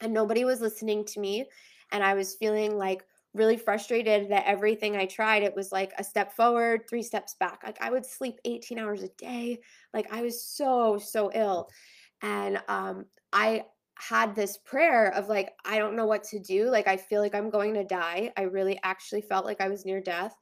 And 0.00 0.12
nobody 0.12 0.44
was 0.44 0.60
listening 0.60 1.04
to 1.06 1.20
me. 1.20 1.46
And 1.92 2.02
I 2.02 2.14
was 2.14 2.34
feeling 2.34 2.78
like 2.78 3.04
really 3.34 3.56
frustrated 3.56 4.30
that 4.30 4.46
everything 4.46 4.96
I 4.96 5.06
tried, 5.06 5.42
it 5.42 5.54
was 5.54 5.72
like 5.72 5.92
a 5.98 6.04
step 6.04 6.32
forward, 6.32 6.82
three 6.88 7.02
steps 7.02 7.34
back. 7.38 7.62
Like 7.64 7.80
I 7.80 7.90
would 7.90 8.06
sleep 8.06 8.36
18 8.44 8.78
hours 8.78 9.02
a 9.02 9.08
day. 9.18 9.58
Like 9.92 10.10
I 10.12 10.22
was 10.22 10.42
so, 10.42 10.98
so 10.98 11.30
ill. 11.34 11.68
And 12.22 12.62
um, 12.68 13.04
I 13.32 13.64
had 13.96 14.34
this 14.34 14.58
prayer 14.58 15.12
of 15.14 15.28
like, 15.28 15.52
I 15.64 15.78
don't 15.78 15.96
know 15.96 16.06
what 16.06 16.24
to 16.24 16.38
do. 16.38 16.70
Like 16.70 16.88
I 16.88 16.96
feel 16.96 17.20
like 17.20 17.34
I'm 17.34 17.50
going 17.50 17.74
to 17.74 17.84
die. 17.84 18.32
I 18.36 18.42
really 18.42 18.78
actually 18.82 19.22
felt 19.22 19.44
like 19.44 19.60
I 19.60 19.68
was 19.68 19.84
near 19.84 20.00
death. 20.00 20.34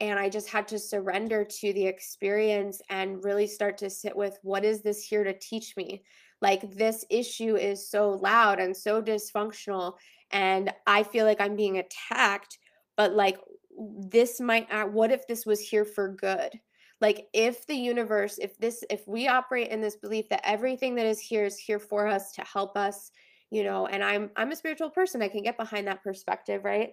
And 0.00 0.18
I 0.18 0.30
just 0.30 0.48
had 0.48 0.66
to 0.68 0.78
surrender 0.78 1.44
to 1.44 1.72
the 1.72 1.86
experience 1.86 2.80
and 2.88 3.22
really 3.22 3.46
start 3.46 3.76
to 3.78 3.90
sit 3.90 4.16
with 4.16 4.38
what 4.42 4.64
is 4.64 4.82
this 4.82 5.04
here 5.04 5.24
to 5.24 5.38
teach 5.38 5.76
me? 5.76 6.02
Like, 6.40 6.74
this 6.74 7.04
issue 7.10 7.56
is 7.56 7.90
so 7.90 8.12
loud 8.12 8.60
and 8.60 8.74
so 8.74 9.02
dysfunctional 9.02 9.96
and 10.30 10.72
I 10.86 11.02
feel 11.02 11.26
like 11.26 11.40
I'm 11.40 11.56
being 11.56 11.78
attacked, 11.78 12.58
but 12.96 13.14
like 13.14 13.38
this 13.78 14.40
might 14.40 14.70
uh, 14.70 14.84
what 14.84 15.10
if 15.10 15.26
this 15.26 15.46
was 15.46 15.60
here 15.60 15.84
for 15.84 16.08
good? 16.08 16.58
Like 17.00 17.28
if 17.32 17.66
the 17.66 17.74
universe, 17.74 18.38
if 18.38 18.58
this 18.58 18.84
if 18.90 19.06
we 19.08 19.26
operate 19.26 19.68
in 19.68 19.80
this 19.80 19.96
belief 19.96 20.28
that 20.28 20.42
everything 20.44 20.94
that 20.96 21.06
is 21.06 21.18
here 21.18 21.44
is 21.46 21.56
here 21.58 21.78
for 21.78 22.06
us 22.06 22.32
to 22.32 22.42
help 22.42 22.76
us, 22.76 23.10
you 23.50 23.64
know, 23.64 23.86
and 23.86 24.04
I'm 24.04 24.30
I'm 24.36 24.52
a 24.52 24.56
spiritual 24.56 24.90
person, 24.90 25.22
I 25.22 25.28
can 25.28 25.42
get 25.42 25.56
behind 25.56 25.86
that 25.86 26.02
perspective, 26.02 26.64
right? 26.64 26.90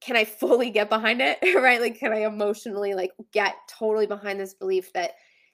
Can 0.00 0.16
I 0.16 0.24
fully 0.40 0.70
get 0.70 0.88
behind 0.88 1.20
it, 1.20 1.38
right? 1.56 1.80
Like 1.80 1.98
can 1.98 2.12
I 2.12 2.24
emotionally 2.24 2.94
like 2.94 3.12
get 3.32 3.56
totally 3.68 4.06
behind 4.06 4.40
this 4.40 4.54
belief 4.54 4.92
that 4.94 5.12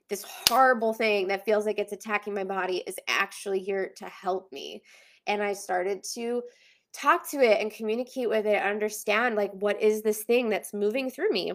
this 0.09 0.25
horrible 0.47 0.93
thing 0.93 1.27
that 1.27 1.45
feels 1.45 1.65
like 1.65 1.77
it's 1.77 1.93
attacking 1.93 2.33
my 2.33 2.43
body 2.43 2.83
is 2.87 2.95
actually 3.07 3.59
here 3.59 3.91
to 3.97 4.05
help 4.05 4.51
me? 4.53 4.81
And 5.27 5.43
I 5.43 5.53
started 5.53 6.03
to 6.15 6.41
talk 6.93 7.29
to 7.31 7.39
it 7.39 7.61
and 7.61 7.71
communicate 7.71 8.29
with 8.29 8.45
it 8.45 8.63
understand 8.63 9.35
like 9.35 9.51
what 9.51 9.81
is 9.81 10.01
this 10.01 10.23
thing 10.23 10.49
that's 10.49 10.73
moving 10.73 11.09
through 11.09 11.29
me 11.29 11.53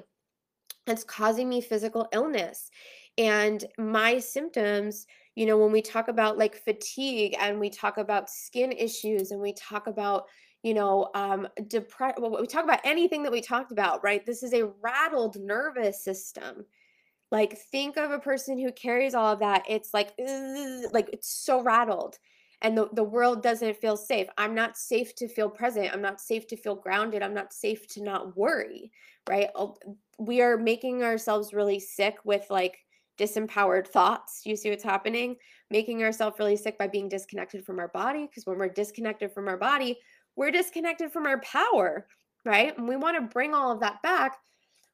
that's 0.86 1.04
causing 1.04 1.48
me 1.48 1.60
physical 1.60 2.08
illness. 2.12 2.70
And 3.16 3.64
my 3.78 4.18
symptoms 4.18 5.06
you 5.34 5.46
know 5.46 5.58
when 5.58 5.72
we 5.72 5.82
talk 5.82 6.08
about 6.08 6.38
like 6.38 6.54
fatigue 6.54 7.34
and 7.40 7.58
we 7.58 7.70
talk 7.70 7.98
about 7.98 8.30
skin 8.30 8.72
issues 8.72 9.30
and 9.30 9.40
we 9.40 9.52
talk 9.52 9.86
about 9.86 10.26
you 10.62 10.74
know 10.74 11.10
um 11.14 11.48
depression 11.68 12.22
well, 12.22 12.40
we 12.40 12.46
talk 12.46 12.64
about 12.64 12.80
anything 12.84 13.22
that 13.22 13.32
we 13.32 13.40
talked 13.40 13.72
about 13.72 14.02
right? 14.04 14.24
This 14.24 14.42
is 14.42 14.52
a 14.52 14.70
rattled 14.82 15.36
nervous 15.36 16.02
system. 16.02 16.64
Like 17.30 17.58
think 17.58 17.96
of 17.96 18.12
a 18.12 18.18
person 18.18 18.58
who 18.58 18.70
carries 18.70 19.14
all 19.14 19.32
of 19.32 19.40
that. 19.40 19.64
It's 19.68 19.92
like 19.92 20.12
like 20.92 21.10
it's 21.12 21.28
so 21.28 21.62
rattled 21.62 22.18
and 22.64 22.78
the, 22.78 22.88
the 22.94 23.04
world 23.04 23.42
doesn't 23.42 23.76
feel 23.76 23.94
safe. 23.94 24.26
I'm 24.38 24.54
not 24.54 24.78
safe 24.78 25.14
to 25.16 25.28
feel 25.28 25.50
present. 25.50 25.90
I'm 25.92 26.00
not 26.00 26.18
safe 26.18 26.46
to 26.46 26.56
feel 26.56 26.74
grounded. 26.74 27.22
I'm 27.22 27.34
not 27.34 27.52
safe 27.52 27.86
to 27.88 28.02
not 28.02 28.38
worry, 28.38 28.90
right? 29.28 29.50
We 30.18 30.40
are 30.40 30.56
making 30.56 31.02
ourselves 31.02 31.52
really 31.52 31.78
sick 31.78 32.16
with 32.24 32.46
like 32.48 32.78
disempowered 33.18 33.86
thoughts. 33.92 34.40
You 34.46 34.56
see 34.56 34.70
what's 34.70 34.82
happening? 34.82 35.36
Making 35.70 36.02
ourselves 36.02 36.38
really 36.38 36.56
sick 36.56 36.78
by 36.78 36.88
being 36.88 37.06
disconnected 37.06 37.66
from 37.66 37.78
our 37.78 37.88
body. 37.88 38.26
Because 38.26 38.46
when 38.46 38.56
we're 38.56 38.68
disconnected 38.70 39.30
from 39.30 39.46
our 39.46 39.58
body, 39.58 39.98
we're 40.34 40.50
disconnected 40.50 41.12
from 41.12 41.26
our 41.26 41.42
power, 41.42 42.06
right? 42.46 42.76
And 42.78 42.88
we 42.88 42.96
want 42.96 43.18
to 43.18 43.34
bring 43.34 43.52
all 43.52 43.72
of 43.72 43.80
that 43.80 44.00
back. 44.00 44.38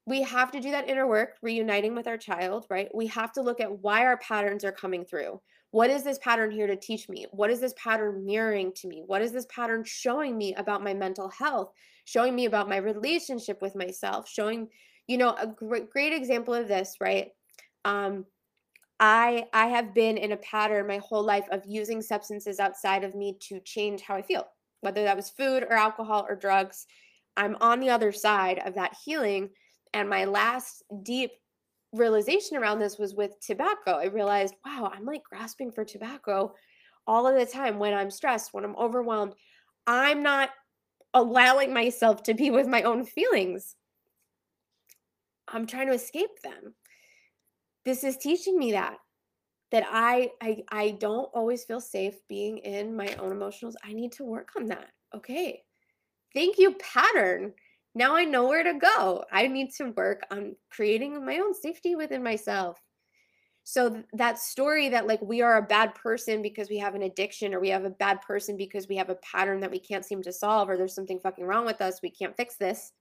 We 0.06 0.22
have 0.22 0.50
to 0.50 0.61
do 0.61 0.72
that 0.72 0.88
inner 0.88 1.06
work, 1.06 1.37
reuniting 1.40 1.94
with 1.94 2.09
our 2.09 2.18
child, 2.18 2.66
right? 2.68 2.88
We 2.92 3.06
have 3.06 3.33
to 3.35 3.42
look 3.42 3.61
at 3.61 3.78
why 3.78 4.06
our 4.06 4.16
patterns 4.16 4.64
are 4.64 4.72
coming 4.72 5.04
through 5.04 5.40
what 5.72 5.90
is 5.90 6.02
this 6.02 6.18
pattern 6.18 6.50
here 6.50 6.66
to 6.66 6.76
teach 6.76 7.09
me? 7.09 7.26
What 7.30 7.50
is 7.50 7.61
this 7.61 7.74
pattern 7.76 8.26
mirroring 8.26 8.72
to 8.76 8.88
me? 8.88 9.02
What 9.06 9.22
is 9.22 9.33
this 9.33 9.46
pattern 9.46 9.85
showing 9.85 10.37
me 10.37 10.54
about 10.54 10.83
my 10.83 10.94
mental 10.94 11.28
health? 11.28 11.72
Showing 12.04 12.35
me 12.35 12.46
about 12.46 12.68
my 12.68 12.78
relationship 12.78 13.62
with 13.62 13.76
myself? 13.76 14.28
Showing, 14.28 14.68
you 15.06 15.16
know, 15.16 15.35
a 15.38 15.46
great, 15.46 15.90
great 15.90 16.12
example 16.12 16.54
of 16.54 16.66
this, 16.66 16.96
right? 17.00 17.28
Um, 17.85 18.26
I 18.98 19.46
I 19.52 19.68
have 19.68 19.94
been 19.94 20.18
in 20.18 20.33
a 20.33 20.37
pattern 20.38 20.87
my 20.87 20.98
whole 20.98 21.24
life 21.24 21.46
of 21.50 21.62
using 21.66 22.02
substances 22.02 22.59
outside 22.59 23.04
of 23.04 23.14
me 23.14 23.37
to 23.48 23.61
change 23.61 24.02
how 24.02 24.16
I 24.16 24.22
feel, 24.22 24.46
whether 24.80 25.04
that 25.04 25.16
was 25.16 25.30
food 25.30 25.62
or 25.62 25.72
alcohol 25.72 26.26
or 26.28 26.35
drugs. 26.35 26.87
I'm 27.37 27.56
on 27.61 27.80
the 27.80 27.90
other 27.90 28.12
side 28.12 28.61
of 28.64 28.74
that 28.74 28.96
healing. 29.04 29.50
And 29.94 30.09
my 30.09 30.24
last 30.24 30.83
deep 31.02 31.33
realization 31.92 32.57
around 32.57 32.79
this 32.79 32.98
was 32.98 33.14
with 33.14 33.40
tobacco. 33.40 33.92
I 33.92 34.07
realized, 34.07 34.55
wow, 34.64 34.90
I'm 34.94 35.05
like 35.05 35.22
grasping 35.24 35.72
for 35.72 35.85
tobacco 35.85 36.55
all 37.07 37.26
of 37.26 37.35
the 37.35 37.46
time 37.46 37.79
when 37.79 37.94
I'm 37.94 38.11
stressed, 38.11 38.53
when 38.53 38.64
I'm 38.64 38.76
overwhelmed. 38.76 39.35
I'm 39.87 40.22
not 40.22 40.50
allowing 41.14 41.74
myself 41.74 42.22
to 42.24 42.35
be 42.35 42.50
with 42.50 42.66
my 42.66 42.83
own 42.83 43.05
feelings. 43.05 43.74
I'm 45.48 45.66
trying 45.66 45.88
to 45.88 45.94
escape 45.94 46.40
them. 46.42 46.74
This 47.85 48.05
is 48.05 48.16
teaching 48.16 48.59
me 48.59 48.72
that 48.72 48.98
that 49.72 49.85
I 49.88 50.31
I 50.40 50.62
I 50.70 50.90
don't 51.00 51.31
always 51.35 51.64
feel 51.64 51.81
safe 51.81 52.14
being 52.29 52.59
in 52.59 52.94
my 52.94 53.14
own 53.14 53.33
emotionals. 53.33 53.74
I 53.83 53.92
need 53.92 54.12
to 54.12 54.24
work 54.24 54.50
on 54.57 54.66
that. 54.66 54.88
Okay. 55.14 55.62
Thank 56.35 56.59
you 56.59 56.74
pattern 56.74 57.53
now 57.94 58.16
I 58.16 58.24
know 58.24 58.46
where 58.46 58.62
to 58.62 58.79
go. 58.79 59.24
I 59.33 59.46
need 59.48 59.72
to 59.74 59.90
work 59.90 60.22
on 60.31 60.55
creating 60.70 61.24
my 61.24 61.38
own 61.38 61.55
safety 61.55 61.96
within 61.96 62.22
myself. 62.22 62.79
So 63.64 63.90
th- 63.90 64.05
that 64.14 64.38
story 64.38 64.88
that 64.90 65.07
like 65.07 65.20
we 65.22 65.42
are 65.42 65.57
a 65.57 65.62
bad 65.62 65.94
person 65.94 66.42
because 66.42 66.68
we 66.68 66.79
have 66.79 66.94
an 66.94 67.03
addiction 67.03 67.55
or 67.55 67.61
we 67.61 67.68
have 67.68 67.85
a 67.85 67.90
bad 67.90 68.20
person 68.22 68.57
because 68.57 68.88
we 68.88 68.96
have 68.96 69.11
a 69.11 69.16
pattern 69.16 69.61
that 69.61 69.70
we 69.70 69.79
can't 69.79 70.05
seem 70.05 70.22
to 70.22 70.33
solve 70.33 70.68
or 70.68 70.76
there's 70.76 70.94
something 70.94 71.20
fucking 71.20 71.44
wrong 71.44 71.66
with 71.66 71.81
us, 71.81 72.00
we 72.03 72.11
can't 72.11 72.37
fix 72.37 72.57
this. 72.57 72.92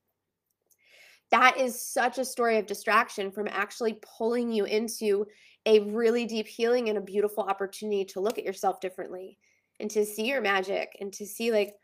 That 1.32 1.58
is 1.58 1.82
such 1.82 2.18
a 2.18 2.26
story 2.26 2.58
of 2.58 2.66
distraction 2.66 3.32
from 3.32 3.48
actually 3.48 4.00
pulling 4.18 4.52
you 4.52 4.66
into 4.66 5.28
a 5.66 5.80
really 5.82 6.26
deep 6.26 6.48
healing 6.48 6.90
and 6.90 6.98
a 6.98 7.02
beautiful 7.02 7.44
opportunity 7.44 8.06
to 8.06 8.20
look 8.20 8.40
at 8.40 8.46
yourself 8.46 8.80
differently 8.80 9.38
and 9.80 9.92
to 9.92 10.06
see 10.06 10.26
your 10.26 10.42
magic 10.42 10.98
and 11.00 11.14
to 11.14 11.26
see 11.26 11.52
like 11.52 11.76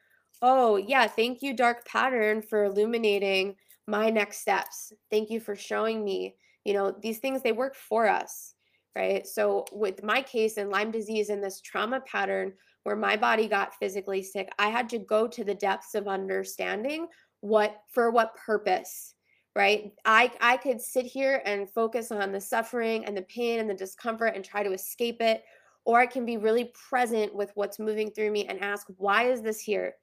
Oh, 0.47 0.75
yeah. 0.75 1.07
Thank 1.07 1.41
you, 1.41 1.55
Dark 1.55 1.87
Pattern, 1.87 2.43
for 2.43 2.65
illuminating 2.65 3.55
my 3.87 4.11
next 4.11 4.41
steps. 4.41 4.93
Thank 5.09 5.31
you 5.31 5.39
for 5.39 5.55
showing 5.55 6.05
me, 6.05 6.35
you 6.63 6.73
know, 6.75 6.95
these 7.01 7.17
things, 7.17 7.41
they 7.41 7.51
work 7.51 7.73
for 7.73 8.07
us, 8.07 8.53
right? 8.95 9.25
So, 9.25 9.65
with 9.71 10.03
my 10.03 10.21
case 10.21 10.57
and 10.57 10.69
Lyme 10.69 10.91
disease 10.91 11.29
and 11.29 11.43
this 11.43 11.61
trauma 11.61 11.99
pattern 12.01 12.53
where 12.83 12.95
my 12.95 13.15
body 13.17 13.47
got 13.47 13.73
physically 13.73 14.21
sick, 14.21 14.53
I 14.59 14.69
had 14.69 14.87
to 14.89 14.99
go 14.99 15.27
to 15.27 15.43
the 15.43 15.55
depths 15.55 15.95
of 15.95 16.07
understanding 16.07 17.07
what, 17.41 17.77
for 17.89 18.11
what 18.11 18.35
purpose 18.35 19.15
right 19.55 19.93
i 20.03 20.29
i 20.41 20.57
could 20.57 20.81
sit 20.81 21.05
here 21.05 21.41
and 21.45 21.69
focus 21.69 22.11
on 22.11 22.33
the 22.33 22.41
suffering 22.41 23.05
and 23.05 23.15
the 23.15 23.21
pain 23.21 23.61
and 23.61 23.69
the 23.69 23.73
discomfort 23.73 24.33
and 24.35 24.43
try 24.43 24.61
to 24.61 24.73
escape 24.73 25.21
it 25.21 25.43
or 25.85 25.97
i 25.97 26.05
can 26.05 26.25
be 26.25 26.35
really 26.35 26.73
present 26.89 27.33
with 27.33 27.51
what's 27.55 27.79
moving 27.79 28.11
through 28.11 28.31
me 28.31 28.45
and 28.47 28.59
ask 28.59 28.85
why 28.97 29.29
is 29.31 29.41
this 29.41 29.61
here 29.61 29.93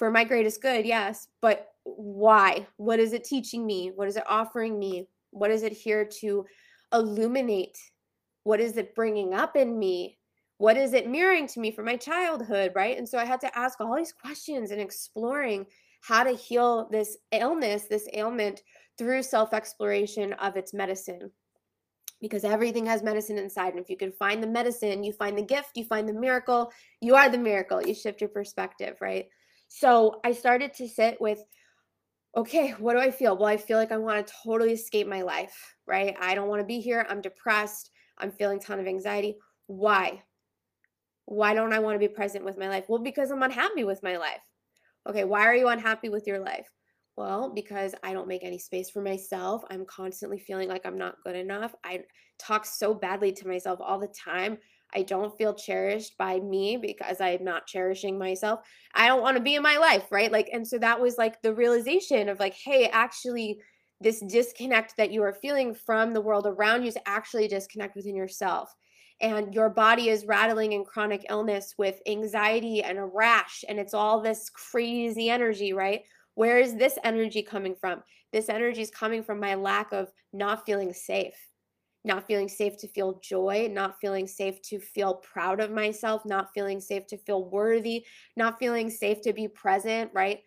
for 0.00 0.10
my 0.10 0.24
greatest 0.24 0.62
good, 0.62 0.86
yes, 0.86 1.28
but 1.42 1.74
why? 1.84 2.66
What 2.78 2.98
is 2.98 3.12
it 3.12 3.22
teaching 3.22 3.66
me? 3.66 3.92
What 3.94 4.08
is 4.08 4.16
it 4.16 4.24
offering 4.26 4.78
me? 4.78 5.06
What 5.30 5.50
is 5.50 5.62
it 5.62 5.72
here 5.72 6.06
to 6.20 6.46
illuminate? 6.90 7.76
What 8.44 8.60
is 8.60 8.78
it 8.78 8.94
bringing 8.94 9.34
up 9.34 9.56
in 9.56 9.78
me? 9.78 10.16
What 10.56 10.78
is 10.78 10.94
it 10.94 11.10
mirroring 11.10 11.46
to 11.48 11.60
me 11.60 11.70
from 11.70 11.84
my 11.84 11.96
childhood, 11.96 12.72
right? 12.74 12.96
And 12.96 13.06
so 13.06 13.18
I 13.18 13.26
had 13.26 13.42
to 13.42 13.58
ask 13.58 13.78
all 13.78 13.94
these 13.94 14.14
questions 14.14 14.70
and 14.70 14.80
exploring 14.80 15.66
how 16.00 16.24
to 16.24 16.30
heal 16.30 16.88
this 16.90 17.18
illness, 17.30 17.84
this 17.84 18.08
ailment 18.14 18.62
through 18.96 19.22
self 19.22 19.52
exploration 19.52 20.32
of 20.32 20.56
its 20.56 20.72
medicine. 20.72 21.30
Because 22.22 22.44
everything 22.44 22.86
has 22.86 23.02
medicine 23.02 23.36
inside. 23.36 23.74
And 23.74 23.82
if 23.82 23.90
you 23.90 23.98
can 23.98 24.12
find 24.12 24.42
the 24.42 24.46
medicine, 24.46 25.04
you 25.04 25.12
find 25.12 25.36
the 25.36 25.42
gift, 25.42 25.72
you 25.76 25.84
find 25.84 26.08
the 26.08 26.14
miracle, 26.14 26.72
you 27.02 27.16
are 27.16 27.28
the 27.28 27.36
miracle. 27.36 27.82
You 27.82 27.92
shift 27.92 28.22
your 28.22 28.30
perspective, 28.30 28.96
right? 29.02 29.26
So 29.72 30.20
I 30.24 30.32
started 30.32 30.74
to 30.74 30.88
sit 30.88 31.20
with, 31.20 31.44
okay, 32.36 32.72
what 32.72 32.94
do 32.94 32.98
I 32.98 33.12
feel? 33.12 33.36
Well, 33.36 33.46
I 33.46 33.56
feel 33.56 33.78
like 33.78 33.92
I 33.92 33.98
want 33.98 34.26
to 34.26 34.34
totally 34.44 34.72
escape 34.72 35.06
my 35.06 35.22
life, 35.22 35.76
right? 35.86 36.16
I 36.20 36.34
don't 36.34 36.48
want 36.48 36.60
to 36.60 36.66
be 36.66 36.80
here. 36.80 37.06
I'm 37.08 37.20
depressed. 37.20 37.90
I'm 38.18 38.32
feeling 38.32 38.58
a 38.58 38.60
ton 38.60 38.80
of 38.80 38.88
anxiety. 38.88 39.36
Why? 39.68 40.24
Why 41.26 41.54
don't 41.54 41.72
I 41.72 41.78
want 41.78 41.94
to 41.94 42.00
be 42.00 42.12
present 42.12 42.44
with 42.44 42.58
my 42.58 42.68
life? 42.68 42.86
Well, 42.88 42.98
because 42.98 43.30
I'm 43.30 43.44
unhappy 43.44 43.84
with 43.84 44.02
my 44.02 44.16
life. 44.16 44.42
Okay, 45.08 45.22
why 45.22 45.42
are 45.42 45.54
you 45.54 45.68
unhappy 45.68 46.08
with 46.08 46.26
your 46.26 46.40
life? 46.40 46.68
Well, 47.16 47.52
because 47.54 47.94
I 48.02 48.12
don't 48.12 48.28
make 48.28 48.42
any 48.42 48.58
space 48.58 48.90
for 48.90 49.02
myself. 49.02 49.62
I'm 49.70 49.86
constantly 49.86 50.40
feeling 50.40 50.68
like 50.68 50.84
I'm 50.84 50.98
not 50.98 51.22
good 51.22 51.36
enough. 51.36 51.72
I 51.84 52.00
talk 52.40 52.66
so 52.66 52.92
badly 52.92 53.30
to 53.32 53.46
myself 53.46 53.78
all 53.80 54.00
the 54.00 54.08
time. 54.08 54.58
I 54.94 55.02
don't 55.02 55.36
feel 55.36 55.54
cherished 55.54 56.16
by 56.18 56.40
me 56.40 56.76
because 56.76 57.20
I'm 57.20 57.44
not 57.44 57.66
cherishing 57.66 58.18
myself. 58.18 58.60
I 58.94 59.06
don't 59.06 59.22
want 59.22 59.36
to 59.36 59.42
be 59.42 59.54
in 59.54 59.62
my 59.62 59.76
life, 59.76 60.04
right? 60.10 60.32
Like, 60.32 60.48
and 60.52 60.66
so 60.66 60.78
that 60.78 61.00
was 61.00 61.18
like 61.18 61.40
the 61.42 61.54
realization 61.54 62.28
of 62.28 62.40
like, 62.40 62.54
hey, 62.54 62.88
actually, 62.88 63.60
this 64.00 64.20
disconnect 64.20 64.96
that 64.96 65.12
you 65.12 65.22
are 65.22 65.32
feeling 65.32 65.74
from 65.74 66.12
the 66.12 66.20
world 66.20 66.46
around 66.46 66.82
you 66.82 66.88
is 66.88 66.98
actually 67.06 67.48
disconnect 67.48 67.96
within 67.96 68.16
yourself 68.16 68.74
and 69.20 69.54
your 69.54 69.68
body 69.68 70.08
is 70.08 70.24
rattling 70.24 70.72
in 70.72 70.84
chronic 70.84 71.26
illness 71.28 71.74
with 71.76 72.00
anxiety 72.06 72.82
and 72.82 72.98
a 72.98 73.04
rash 73.04 73.64
and 73.68 73.78
it's 73.78 73.94
all 73.94 74.20
this 74.20 74.50
crazy 74.50 75.28
energy 75.28 75.72
right 75.72 76.02
where 76.34 76.58
is 76.58 76.76
this 76.76 76.98
energy 77.04 77.42
coming 77.42 77.74
from 77.74 78.02
this 78.32 78.48
energy 78.48 78.80
is 78.80 78.90
coming 78.90 79.22
from 79.22 79.38
my 79.38 79.54
lack 79.54 79.92
of 79.92 80.10
not 80.32 80.64
feeling 80.64 80.92
safe 80.92 81.49
not 82.04 82.26
feeling 82.26 82.48
safe 82.48 82.76
to 82.76 82.88
feel 82.88 83.20
joy 83.22 83.68
not 83.70 84.00
feeling 84.00 84.26
safe 84.26 84.60
to 84.62 84.78
feel 84.78 85.14
proud 85.14 85.60
of 85.60 85.70
myself 85.70 86.22
not 86.24 86.48
feeling 86.54 86.80
safe 86.80 87.06
to 87.06 87.18
feel 87.18 87.48
worthy 87.50 88.04
not 88.36 88.58
feeling 88.58 88.88
safe 88.88 89.20
to 89.20 89.32
be 89.32 89.48
present 89.48 90.10
right 90.14 90.40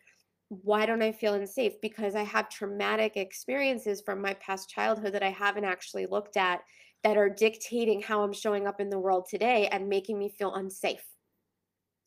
why 0.62 0.86
don't 0.86 1.02
I 1.02 1.12
feel 1.12 1.34
unsafe? 1.34 1.74
Because 1.82 2.16
I 2.16 2.24
have 2.24 2.50
traumatic 2.50 3.18
experiences 3.18 4.02
from 4.02 4.22
my 4.22 4.34
past 4.36 4.70
childhood 4.70 5.14
that 5.14 5.24
I 5.24 5.32
haven't 5.32 5.66
actually 5.66 6.06
looked 6.06 6.38
at 6.38 6.62
that 7.04 7.18
are 7.18 7.30
dictating 7.30 8.02
how 8.02 8.22
I'm 8.22 8.34
showing 8.34 8.68
up 8.68 8.80
in 8.80 8.90
the 8.90 9.00
world 9.00 9.26
today 9.30 9.68
and 9.72 9.90
making 9.90 10.20
me 10.20 10.30
feel 10.30 10.54
unsafe. 10.54 11.04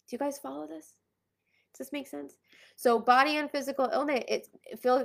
Do 0.08 0.14
you 0.14 0.18
guys 0.18 0.38
follow 0.38 0.66
this? 0.66 0.94
Does 1.72 1.88
this 1.88 1.92
make 1.92 2.06
sense? 2.06 2.34
So 2.76 2.98
body 2.98 3.36
and 3.36 3.50
physical 3.50 3.90
illness, 3.92 4.24
it's 4.28 4.48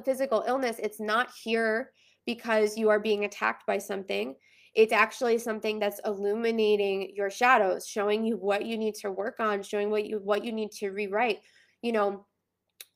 physical 0.05 0.43
illness, 0.47 0.77
it's 0.79 0.99
not 0.99 1.29
here 1.43 1.91
because 2.25 2.77
you 2.77 2.89
are 2.89 2.99
being 2.99 3.25
attacked 3.25 3.65
by 3.65 3.77
something. 3.77 4.35
It's 4.73 4.93
actually 4.93 5.37
something 5.37 5.79
that's 5.79 5.99
illuminating 6.05 7.13
your 7.15 7.29
shadows, 7.29 7.85
showing 7.85 8.25
you 8.25 8.37
what 8.37 8.65
you 8.65 8.77
need 8.77 8.95
to 8.95 9.11
work 9.11 9.39
on, 9.39 9.63
showing 9.63 9.89
what 9.89 10.05
you 10.05 10.19
what 10.19 10.45
you 10.45 10.51
need 10.51 10.71
to 10.73 10.91
rewrite. 10.91 11.39
You 11.81 11.91
know, 11.91 12.25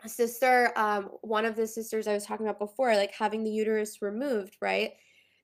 sister, 0.05 0.71
um, 0.77 1.09
one 1.21 1.45
of 1.45 1.55
the 1.55 1.67
sisters 1.67 2.07
I 2.07 2.13
was 2.13 2.25
talking 2.25 2.45
about 2.45 2.59
before, 2.59 2.95
like 2.95 3.13
having 3.13 3.43
the 3.43 3.51
uterus 3.51 4.01
removed, 4.01 4.55
right? 4.61 4.93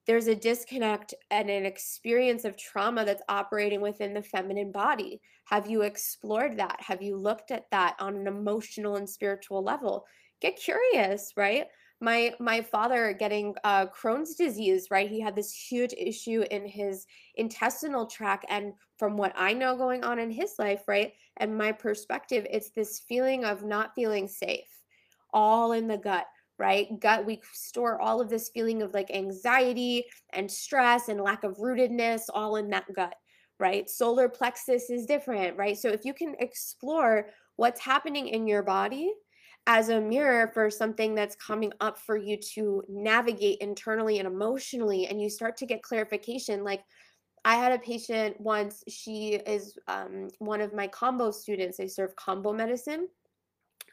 there's 0.07 0.27
a 0.27 0.35
disconnect 0.35 1.13
and 1.29 1.49
an 1.49 1.65
experience 1.65 2.43
of 2.43 2.57
trauma 2.57 3.05
that's 3.05 3.21
operating 3.29 3.81
within 3.81 4.13
the 4.13 4.23
feminine 4.23 4.71
body. 4.71 5.21
Have 5.45 5.69
you 5.69 5.83
explored 5.83 6.57
that? 6.57 6.77
Have 6.79 7.01
you 7.01 7.17
looked 7.17 7.51
at 7.51 7.69
that 7.71 7.95
on 7.99 8.15
an 8.15 8.27
emotional 8.27 8.95
and 8.95 9.09
spiritual 9.09 9.63
level? 9.63 10.05
Get 10.41 10.57
curious, 10.57 11.33
right? 11.37 11.67
My 12.01 12.33
my 12.39 12.61
father 12.61 13.13
getting 13.13 13.55
uh, 13.63 13.85
Crohn's 13.85 14.35
disease, 14.35 14.87
right? 14.89 15.09
He 15.09 15.21
had 15.21 15.35
this 15.35 15.53
huge 15.53 15.93
issue 15.97 16.43
in 16.49 16.65
his 16.65 17.05
intestinal 17.35 18.07
tract, 18.07 18.45
and 18.49 18.73
from 18.97 19.17
what 19.17 19.33
I 19.35 19.53
know 19.53 19.77
going 19.77 20.03
on 20.03 20.19
in 20.19 20.31
his 20.31 20.55
life, 20.57 20.81
right, 20.87 21.13
and 21.37 21.57
my 21.57 21.71
perspective, 21.71 22.45
it's 22.49 22.71
this 22.71 23.01
feeling 23.07 23.45
of 23.45 23.63
not 23.63 23.93
feeling 23.95 24.27
safe, 24.27 24.81
all 25.33 25.71
in 25.73 25.87
the 25.87 25.97
gut 25.97 26.25
right? 26.61 26.99
Gut, 26.99 27.25
we 27.25 27.41
store 27.53 27.99
all 27.99 28.21
of 28.21 28.29
this 28.29 28.49
feeling 28.53 28.83
of 28.83 28.93
like 28.93 29.09
anxiety 29.09 30.05
and 30.33 30.49
stress 30.49 31.09
and 31.09 31.19
lack 31.19 31.43
of 31.43 31.57
rootedness 31.57 32.21
all 32.31 32.55
in 32.57 32.69
that 32.69 32.85
gut, 32.93 33.15
right? 33.59 33.89
Solar 33.89 34.29
plexus 34.29 34.91
is 34.91 35.07
different, 35.07 35.57
right? 35.57 35.75
So 35.75 35.89
if 35.89 36.05
you 36.05 36.13
can 36.13 36.35
explore 36.37 37.29
what's 37.55 37.79
happening 37.79 38.27
in 38.27 38.45
your 38.45 38.61
body 38.61 39.11
as 39.67 39.89
a 39.89 40.01
mirror 40.01 40.51
for 40.53 40.69
something 40.69 41.15
that's 41.15 41.35
coming 41.35 41.71
up 41.79 41.99
for 41.99 42.17
you 42.17 42.37
to 42.55 42.83
navigate 42.89 43.59
internally 43.59 44.19
and 44.19 44.27
emotionally, 44.27 45.07
and 45.07 45.21
you 45.21 45.29
start 45.29 45.57
to 45.57 45.65
get 45.65 45.83
clarification, 45.83 46.63
like, 46.63 46.83
I 47.43 47.55
had 47.55 47.71
a 47.71 47.79
patient 47.79 48.39
once, 48.39 48.83
she 48.87 49.33
is 49.33 49.77
um, 49.87 50.27
one 50.37 50.61
of 50.61 50.73
my 50.73 50.87
Kambo 50.87 51.33
students. 51.33 51.79
I 51.79 51.87
serve 51.87 52.15
Kambo 52.15 52.55
medicine. 52.55 53.07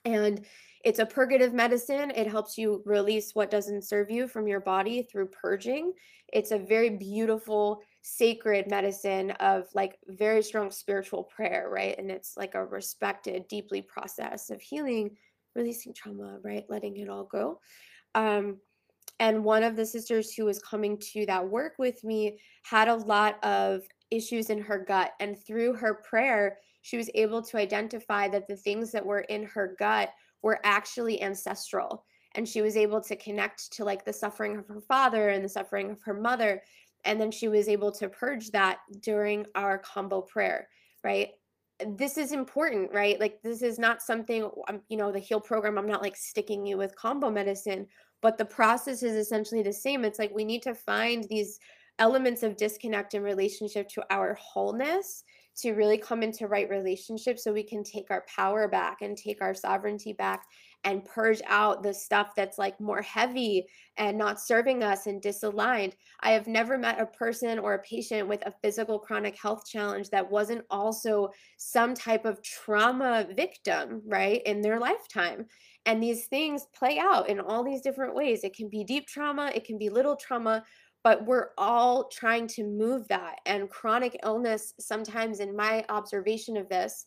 And 0.05 0.45
it's 0.85 0.99
a 0.99 1.07
purgative 1.07 1.55
medicine. 1.55 2.13
It 2.15 2.27
helps 2.27 2.59
you 2.59 2.83
release 2.85 3.35
what 3.35 3.51
doesn't 3.51 3.83
serve 3.83 4.11
you 4.11 4.29
from 4.29 4.47
your 4.47 4.61
body 4.61 5.03
through 5.03 5.29
purging. 5.29 5.93
It's 6.33 6.51
a 6.51 6.59
very 6.59 6.91
beautiful, 6.91 7.81
sacred 8.03 8.71
medicine 8.71 9.31
of 9.33 9.67
like 9.75 9.99
very 10.07 10.43
strong 10.43 10.71
spiritual 10.71 11.25
prayer, 11.25 11.69
right? 11.71 11.99
And 11.99 12.11
it's 12.11 12.37
like 12.37 12.55
a 12.55 12.65
respected, 12.65 13.49
deeply 13.49 13.83
process 13.83 14.51
of 14.51 14.61
healing, 14.61 15.17
releasing 15.55 15.93
trauma, 15.93 16.39
right? 16.43 16.65
Letting 16.69 16.97
it 16.97 17.09
all 17.09 17.25
go. 17.25 17.61
Um, 18.15 18.59
and 19.21 19.45
one 19.45 19.63
of 19.63 19.77
the 19.77 19.87
sisters 19.87 20.33
who 20.33 20.45
was 20.45 20.61
coming 20.61 20.99
to 21.13 21.27
that 21.27 21.49
work 21.49 21.75
with 21.79 22.03
me 22.05 22.39
had 22.63 22.89
a 22.89 22.95
lot 22.95 23.43
of 23.45 23.83
issues 24.11 24.51
in 24.51 24.61
her 24.61 24.85
gut. 24.87 25.13
And 25.21 25.37
through 25.45 25.75
her 25.75 25.95
prayer, 25.95 26.59
she 26.83 26.97
was 26.97 27.11
able 27.15 27.43
to 27.43 27.59
identify 27.59 28.29
that 28.29 28.47
the 28.47 28.57
things 28.57 28.93
that 28.93 29.05
were 29.05 29.21
in 29.23 29.45
her 29.45 29.75
gut 29.79 30.11
were 30.43 30.61
actually 30.65 31.21
ancestral 31.23 32.05
and 32.35 32.49
she 32.49 32.63
was 32.63 32.77
able 32.77 33.01
to 33.01 33.17
connect 33.17 33.73
to 33.73 33.85
like 33.85 34.05
the 34.05 34.13
suffering 34.13 34.57
of 34.57 34.67
her 34.69 34.81
father 34.81 35.31
and 35.31 35.45
the 35.45 35.49
suffering 35.49 35.91
of 35.91 36.03
her 36.03 36.15
mother 36.15 36.63
and 37.05 37.21
then 37.21 37.31
she 37.31 37.49
was 37.49 37.69
able 37.69 37.93
to 37.93 38.09
purge 38.09 38.51
that 38.51 38.79
during 39.01 39.45
our 39.55 39.81
Kambo 39.81 40.27
prayer 40.27 40.69
right 41.05 41.31
this 41.87 42.19
is 42.19 42.33
important 42.33 42.93
right? 42.93 43.21
Like 43.21 43.41
this 43.43 43.63
is 43.63 43.79
not 43.79 44.03
something 44.03 44.51
you 44.89 44.97
know 44.97 45.13
the 45.13 45.19
heal 45.19 45.41
program 45.41 45.79
i'm 45.79 45.87
not 45.87 46.03
like 46.03 46.17
sticking 46.17 46.67
you 46.67 46.77
with 46.77 46.97
Kambo 46.97 47.33
medicine 47.33 47.87
but 48.21 48.39
the 48.39 48.45
process 48.45 49.03
is 49.03 49.15
essentially 49.15 49.63
the 49.63 49.73
same. 49.73 50.05
It's 50.05 50.19
like 50.19 50.35
we 50.35 50.45
need 50.45 50.63
to 50.63 50.75
find 50.75 51.25
these 51.25 51.59
elements 51.99 52.43
of 52.43 52.57
disconnect 52.57 53.15
in 53.15 53.23
relationship 53.23 53.89
to 53.91 54.05
our 54.11 54.35
wholeness 54.35 55.25
to 55.57 55.73
really 55.73 55.99
come 55.99 56.23
into 56.23 56.47
right 56.47 56.71
relationship 56.71 57.39
so 57.39 57.53
we 57.53 57.65
can 57.65 57.83
take 57.83 58.11
our 58.11 58.25
power 58.35 58.69
back 58.69 58.99
and 59.03 59.17
take 59.17 59.43
our 59.43 59.55
sovereignty 59.55 60.13
back 60.13 60.45
and 60.85 61.05
purge 61.05 61.41
out 61.47 61.83
the 61.83 61.93
stuff 61.93 62.35
that's 62.37 62.59
like 62.59 62.81
more 62.81 63.03
heavy 63.03 63.67
and 63.97 64.17
not 64.17 64.41
serving 64.41 64.83
us 64.83 65.07
and 65.07 65.21
disaligned. 65.21 65.93
I 66.21 66.31
have 66.31 66.47
never 66.47 66.79
met 66.79 67.01
a 67.01 67.07
person 67.07 67.59
or 67.59 67.75
a 67.75 67.83
patient 67.83 68.29
with 68.29 68.47
a 68.47 68.55
physical 68.63 68.99
chronic 68.99 69.37
health 69.37 69.67
challenge 69.67 70.11
that 70.11 70.31
wasn't 70.31 70.65
also 70.71 71.31
some 71.57 71.95
type 71.95 72.25
of 72.25 72.43
trauma 72.43 73.27
victim, 73.37 74.03
right, 74.07 74.41
in 74.45 74.61
their 74.61 74.79
lifetime. 74.79 75.47
And 75.85 76.03
these 76.03 76.27
things 76.27 76.67
play 76.75 76.99
out 76.99 77.29
in 77.29 77.41
all 77.41 77.65
these 77.65 77.81
different 77.81 78.15
ways. 78.15 78.45
It 78.45 78.55
can 78.55 78.69
be 78.69 78.85
deep 78.85 79.07
trauma, 79.07 79.51
it 79.55 79.65
can 79.65 79.79
be 79.79 79.89
little 79.89 80.17
trauma, 80.17 80.65
but 81.03 81.25
we're 81.25 81.49
all 81.57 82.09
trying 82.09 82.47
to 82.49 82.65
move 82.65 83.09
that. 83.09 83.37
And 83.47 83.71
chronic 83.71 84.19
illness, 84.23 84.75
sometimes 84.79 85.41
in 85.41 85.57
my 85.57 85.85
observation 85.89 86.57
of 86.57 86.69
this, 86.69 87.07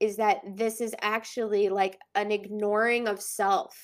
is 0.00 0.16
that 0.16 0.40
this 0.56 0.80
is 0.80 0.94
actually 1.00 1.68
like 1.68 1.98
an 2.14 2.32
ignoring 2.32 3.08
of 3.08 3.20
self. 3.20 3.76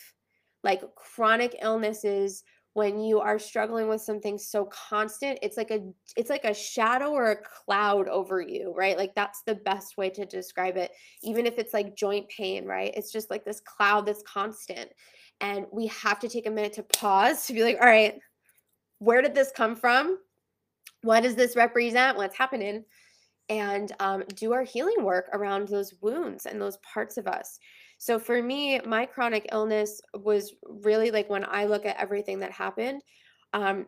Like 0.64 0.82
chronic 0.94 1.56
illnesses, 1.60 2.44
when 2.74 3.00
you 3.00 3.20
are 3.20 3.38
struggling 3.38 3.88
with 3.88 4.00
something 4.00 4.38
so 4.38 4.64
constant 4.64 5.38
it's 5.42 5.58
like 5.58 5.70
a 5.70 5.80
it's 6.16 6.30
like 6.30 6.44
a 6.44 6.54
shadow 6.54 7.10
or 7.10 7.32
a 7.32 7.36
cloud 7.36 8.08
over 8.08 8.40
you 8.40 8.72
right 8.74 8.96
like 8.96 9.14
that's 9.14 9.42
the 9.46 9.56
best 9.56 9.98
way 9.98 10.08
to 10.08 10.24
describe 10.24 10.78
it 10.78 10.90
even 11.22 11.44
if 11.44 11.58
it's 11.58 11.74
like 11.74 11.94
joint 11.94 12.26
pain 12.30 12.64
right 12.64 12.94
it's 12.96 13.12
just 13.12 13.28
like 13.28 13.44
this 13.44 13.60
cloud 13.60 14.06
that's 14.06 14.22
constant 14.22 14.88
and 15.42 15.66
we 15.70 15.86
have 15.88 16.18
to 16.18 16.30
take 16.30 16.46
a 16.46 16.50
minute 16.50 16.72
to 16.72 16.82
pause 16.82 17.44
to 17.46 17.52
be 17.52 17.62
like 17.62 17.76
all 17.78 17.86
right 17.86 18.14
where 19.02 19.20
did 19.20 19.34
this 19.34 19.50
come 19.50 19.74
from? 19.74 20.16
What 21.02 21.24
does 21.24 21.34
this 21.34 21.56
represent? 21.56 22.16
What's 22.16 22.36
happening? 22.36 22.84
And 23.48 23.92
um, 24.00 24.22
do 24.34 24.52
our 24.52 24.62
healing 24.62 25.02
work 25.04 25.28
around 25.32 25.68
those 25.68 25.94
wounds 26.00 26.46
and 26.46 26.60
those 26.60 26.78
parts 26.78 27.16
of 27.16 27.26
us. 27.26 27.58
So 27.98 28.18
for 28.18 28.42
me, 28.42 28.80
my 28.80 29.06
chronic 29.06 29.48
illness 29.52 30.00
was 30.14 30.54
really 30.64 31.10
like 31.10 31.28
when 31.28 31.44
I 31.48 31.66
look 31.66 31.86
at 31.86 32.00
everything 32.00 32.40
that 32.40 32.50
happened, 32.50 33.02
um, 33.52 33.86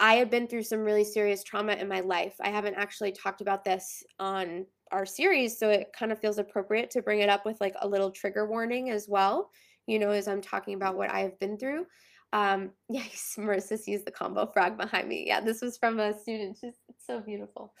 I 0.00 0.14
had 0.14 0.30
been 0.30 0.46
through 0.46 0.64
some 0.64 0.80
really 0.80 1.04
serious 1.04 1.44
trauma 1.44 1.72
in 1.74 1.88
my 1.88 2.00
life. 2.00 2.34
I 2.40 2.50
haven't 2.50 2.74
actually 2.74 3.12
talked 3.12 3.40
about 3.40 3.64
this 3.64 4.02
on 4.18 4.66
our 4.90 5.06
series, 5.06 5.58
so 5.58 5.70
it 5.70 5.94
kind 5.96 6.10
of 6.10 6.18
feels 6.18 6.38
appropriate 6.38 6.90
to 6.90 7.02
bring 7.02 7.20
it 7.20 7.28
up 7.28 7.44
with 7.44 7.60
like 7.60 7.74
a 7.80 7.88
little 7.88 8.10
trigger 8.10 8.48
warning 8.48 8.90
as 8.90 9.08
well, 9.08 9.50
you 9.86 9.98
know, 9.98 10.10
as 10.10 10.26
I'm 10.26 10.40
talking 10.40 10.74
about 10.74 10.96
what 10.96 11.10
I 11.10 11.20
have 11.20 11.38
been 11.38 11.58
through. 11.58 11.86
Um, 12.32 12.70
yes, 12.88 13.36
Marissa 13.38 13.78
sees 13.78 14.04
the 14.04 14.10
Kambo 14.10 14.52
frog 14.52 14.76
behind 14.76 15.08
me. 15.08 15.24
Yeah, 15.26 15.40
this 15.40 15.60
was 15.62 15.78
from 15.78 16.00
a 16.00 16.18
student. 16.18 16.58
She's 16.60 16.74
it's 16.88 17.06
so 17.06 17.20
beautiful. 17.20 17.72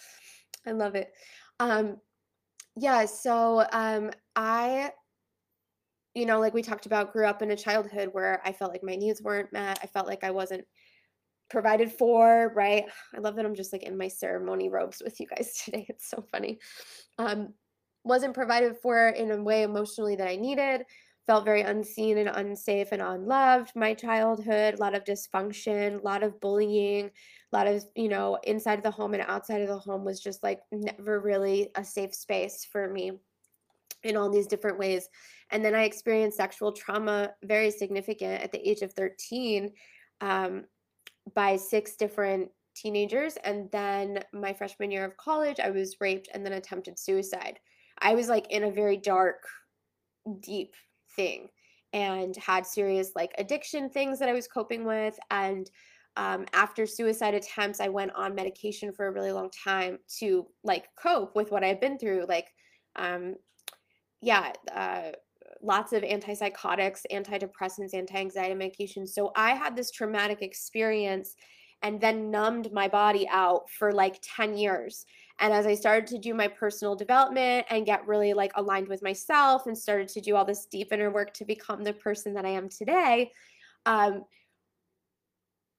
I 0.66 0.72
love 0.72 0.94
it. 0.94 1.12
Um, 1.60 1.96
yeah, 2.76 3.04
so 3.04 3.64
um, 3.72 4.10
I, 4.34 4.90
you 6.14 6.26
know, 6.26 6.40
like 6.40 6.54
we 6.54 6.62
talked 6.62 6.86
about, 6.86 7.12
grew 7.12 7.26
up 7.26 7.42
in 7.42 7.50
a 7.50 7.56
childhood 7.56 8.10
where 8.12 8.40
I 8.44 8.52
felt 8.52 8.72
like 8.72 8.82
my 8.82 8.96
needs 8.96 9.22
weren't 9.22 9.52
met. 9.52 9.78
I 9.82 9.86
felt 9.86 10.06
like 10.06 10.24
I 10.24 10.30
wasn't 10.30 10.64
provided 11.50 11.92
for, 11.92 12.52
right? 12.54 12.84
I 13.14 13.20
love 13.20 13.36
that 13.36 13.44
I'm 13.44 13.54
just 13.54 13.72
like 13.72 13.82
in 13.82 13.98
my 13.98 14.08
ceremony 14.08 14.68
robes 14.68 15.02
with 15.04 15.20
you 15.20 15.26
guys 15.26 15.54
today. 15.64 15.86
It's 15.88 16.08
so 16.08 16.24
funny. 16.32 16.58
Um, 17.18 17.54
wasn't 18.04 18.34
provided 18.34 18.76
for 18.82 19.08
in 19.08 19.30
a 19.30 19.42
way 19.42 19.62
emotionally 19.62 20.16
that 20.16 20.28
I 20.28 20.36
needed 20.36 20.84
felt 21.26 21.44
very 21.44 21.62
unseen 21.62 22.18
and 22.18 22.28
unsafe 22.28 22.88
and 22.92 23.02
unloved 23.02 23.72
my 23.74 23.94
childhood 23.94 24.74
a 24.74 24.80
lot 24.80 24.94
of 24.94 25.04
dysfunction 25.04 26.00
a 26.00 26.04
lot 26.04 26.22
of 26.22 26.40
bullying 26.40 27.06
a 27.06 27.56
lot 27.56 27.66
of 27.66 27.84
you 27.94 28.08
know 28.08 28.38
inside 28.44 28.78
of 28.78 28.84
the 28.84 28.90
home 28.90 29.14
and 29.14 29.24
outside 29.26 29.60
of 29.60 29.68
the 29.68 29.78
home 29.78 30.04
was 30.04 30.20
just 30.20 30.42
like 30.42 30.60
never 30.72 31.20
really 31.20 31.70
a 31.76 31.84
safe 31.84 32.14
space 32.14 32.66
for 32.70 32.88
me 32.88 33.12
in 34.02 34.16
all 34.16 34.30
these 34.30 34.46
different 34.46 34.78
ways 34.78 35.08
and 35.50 35.64
then 35.64 35.74
i 35.74 35.84
experienced 35.84 36.36
sexual 36.36 36.72
trauma 36.72 37.30
very 37.42 37.70
significant 37.70 38.42
at 38.42 38.52
the 38.52 38.68
age 38.68 38.82
of 38.82 38.92
13 38.92 39.72
um, 40.20 40.64
by 41.34 41.56
six 41.56 41.96
different 41.96 42.50
teenagers. 42.74 43.36
And 43.44 43.70
then 43.70 44.20
my 44.32 44.52
freshman 44.52 44.90
year 44.90 45.04
of 45.04 45.16
college, 45.16 45.60
I 45.60 45.70
was 45.70 45.96
raped 46.00 46.28
and 46.32 46.44
then 46.44 46.52
attempted 46.52 46.98
suicide. 46.98 47.58
I 47.98 48.14
was 48.14 48.28
like 48.28 48.50
in 48.50 48.64
a 48.64 48.70
very 48.70 48.96
dark, 48.96 49.46
deep 50.40 50.74
thing 51.14 51.48
and 51.92 52.36
had 52.36 52.66
serious 52.66 53.12
like 53.14 53.32
addiction 53.38 53.88
things 53.88 54.18
that 54.18 54.28
I 54.28 54.32
was 54.32 54.48
coping 54.48 54.84
with. 54.84 55.16
And 55.30 55.70
um, 56.16 56.46
after 56.52 56.86
suicide 56.86 57.34
attempts, 57.34 57.80
I 57.80 57.88
went 57.88 58.12
on 58.14 58.34
medication 58.34 58.92
for 58.92 59.06
a 59.06 59.12
really 59.12 59.32
long 59.32 59.50
time 59.50 59.98
to 60.18 60.46
like 60.62 60.86
cope 61.00 61.34
with 61.34 61.50
what 61.50 61.64
I've 61.64 61.80
been 61.80 61.98
through. 61.98 62.26
Like, 62.28 62.48
um, 62.96 63.34
yeah, 64.20 64.52
uh, 64.74 65.12
lots 65.62 65.92
of 65.92 66.02
antipsychotics, 66.02 67.02
antidepressants, 67.12 67.94
anti 67.94 68.16
anxiety 68.16 68.54
medications. 68.54 69.08
So 69.08 69.32
I 69.36 69.50
had 69.50 69.76
this 69.76 69.90
traumatic 69.90 70.42
experience 70.42 71.36
and 71.84 72.00
then 72.00 72.30
numbed 72.30 72.72
my 72.72 72.88
body 72.88 73.28
out 73.28 73.68
for 73.70 73.92
like 73.92 74.18
10 74.22 74.56
years. 74.56 75.04
And 75.38 75.52
as 75.52 75.66
I 75.66 75.74
started 75.74 76.06
to 76.08 76.18
do 76.18 76.32
my 76.32 76.48
personal 76.48 76.96
development 76.96 77.66
and 77.68 77.84
get 77.84 78.06
really 78.06 78.32
like 78.32 78.52
aligned 78.54 78.88
with 78.88 79.02
myself 79.02 79.66
and 79.66 79.76
started 79.76 80.08
to 80.08 80.20
do 80.20 80.34
all 80.34 80.46
this 80.46 80.64
deep 80.64 80.92
inner 80.92 81.10
work 81.10 81.34
to 81.34 81.44
become 81.44 81.84
the 81.84 81.92
person 81.92 82.34
that 82.34 82.46
I 82.46 82.50
am 82.50 82.70
today, 82.70 83.32
um, 83.84 84.24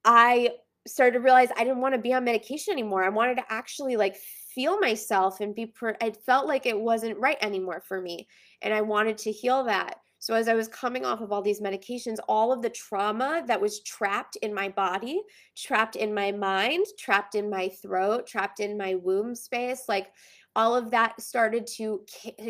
I 0.03 0.51
started 0.85 1.13
to 1.13 1.19
realize 1.21 1.49
I 1.57 1.63
didn't 1.63 1.81
want 1.81 1.95
to 1.95 2.01
be 2.01 2.13
on 2.13 2.23
medication 2.23 2.73
anymore. 2.73 3.03
I 3.03 3.09
wanted 3.09 3.37
to 3.37 3.45
actually 3.51 3.97
like 3.97 4.15
feel 4.53 4.79
myself 4.79 5.39
and 5.41 5.55
be, 5.55 5.65
per- 5.65 5.97
I 5.99 6.11
felt 6.11 6.45
like 6.45 6.67
it 6.67 6.79
wasn't 6.79 7.17
right 7.17 7.37
anymore 7.41 7.81
for 7.87 7.99
me. 7.99 8.27
And 8.61 8.71
I 8.71 8.81
wanted 8.81 9.17
to 9.19 9.31
heal 9.31 9.63
that. 9.63 9.95
So, 10.25 10.33
as 10.33 10.47
I 10.47 10.55
was 10.55 10.67
coming 10.67 11.05
off 11.05 11.21
of 11.21 11.31
all 11.31 11.43
these 11.43 11.61
medications, 11.61 12.17
all 12.27 12.51
of 12.51 12.63
the 12.63 12.69
trauma 12.71 13.43
that 13.45 13.61
was 13.61 13.81
trapped 13.81 14.38
in 14.38 14.55
my 14.55 14.69
body, 14.69 15.21
trapped 15.55 15.95
in 15.95 16.15
my 16.15 16.31
mind, 16.31 16.88
trapped 16.97 17.35
in 17.35 17.47
my 17.47 17.69
throat, 17.69 18.25
trapped 18.25 18.59
in 18.59 18.75
my 18.75 18.95
womb 18.95 19.35
space, 19.35 19.83
like 19.88 20.07
all 20.55 20.75
of 20.75 20.89
that 20.89 21.21
started 21.21 21.67
to 21.75 22.03